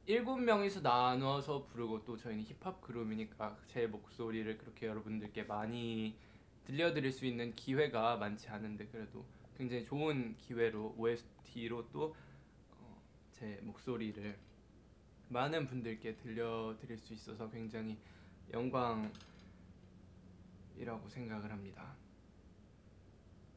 일곱 0.07 0.39
명이서 0.39 0.81
나눠서 0.81 1.67
부르고 1.67 2.05
또 2.05 2.17
저희는 2.17 2.45
힙합 2.45 2.81
그룹이니까 2.81 3.57
제 3.69 3.87
목소리를 3.87 4.59
그렇게 4.59 4.87
여러분들께 4.87 5.45
많이 5.45 6.17
들려드릴 6.65 7.13
수 7.13 7.27
있는 7.27 7.55
기회가 7.55 8.17
많지 8.17 8.49
않은데 8.49 8.87
그래도 8.87 9.25
굉장히 9.57 9.85
좋은 9.85 10.37
기회로 10.37 10.95
OST로 10.97 11.91
또 11.91 12.15
어, 12.73 13.03
제 13.33 13.61
목소리를 13.63 14.39
많은 15.29 15.69
분들께 15.69 16.17
들려드릴 16.17 16.99
수 16.99 17.15
있어서 17.15 17.49
굉장히 17.51 17.97
영광이라고 18.53 19.13
생각을 21.09 21.53
합니다. 21.53 21.95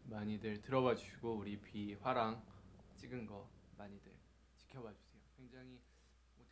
많이들 0.05 0.61
들어봐 0.61 0.95
주시고 0.95 1.33
우리 1.35 1.57
비화랑 1.57 2.43
찍은 2.97 3.25
거 3.25 3.49
많이들 3.77 4.12
지켜봐 4.73 4.91
주세요. 4.93 5.21
굉장히 5.37 5.79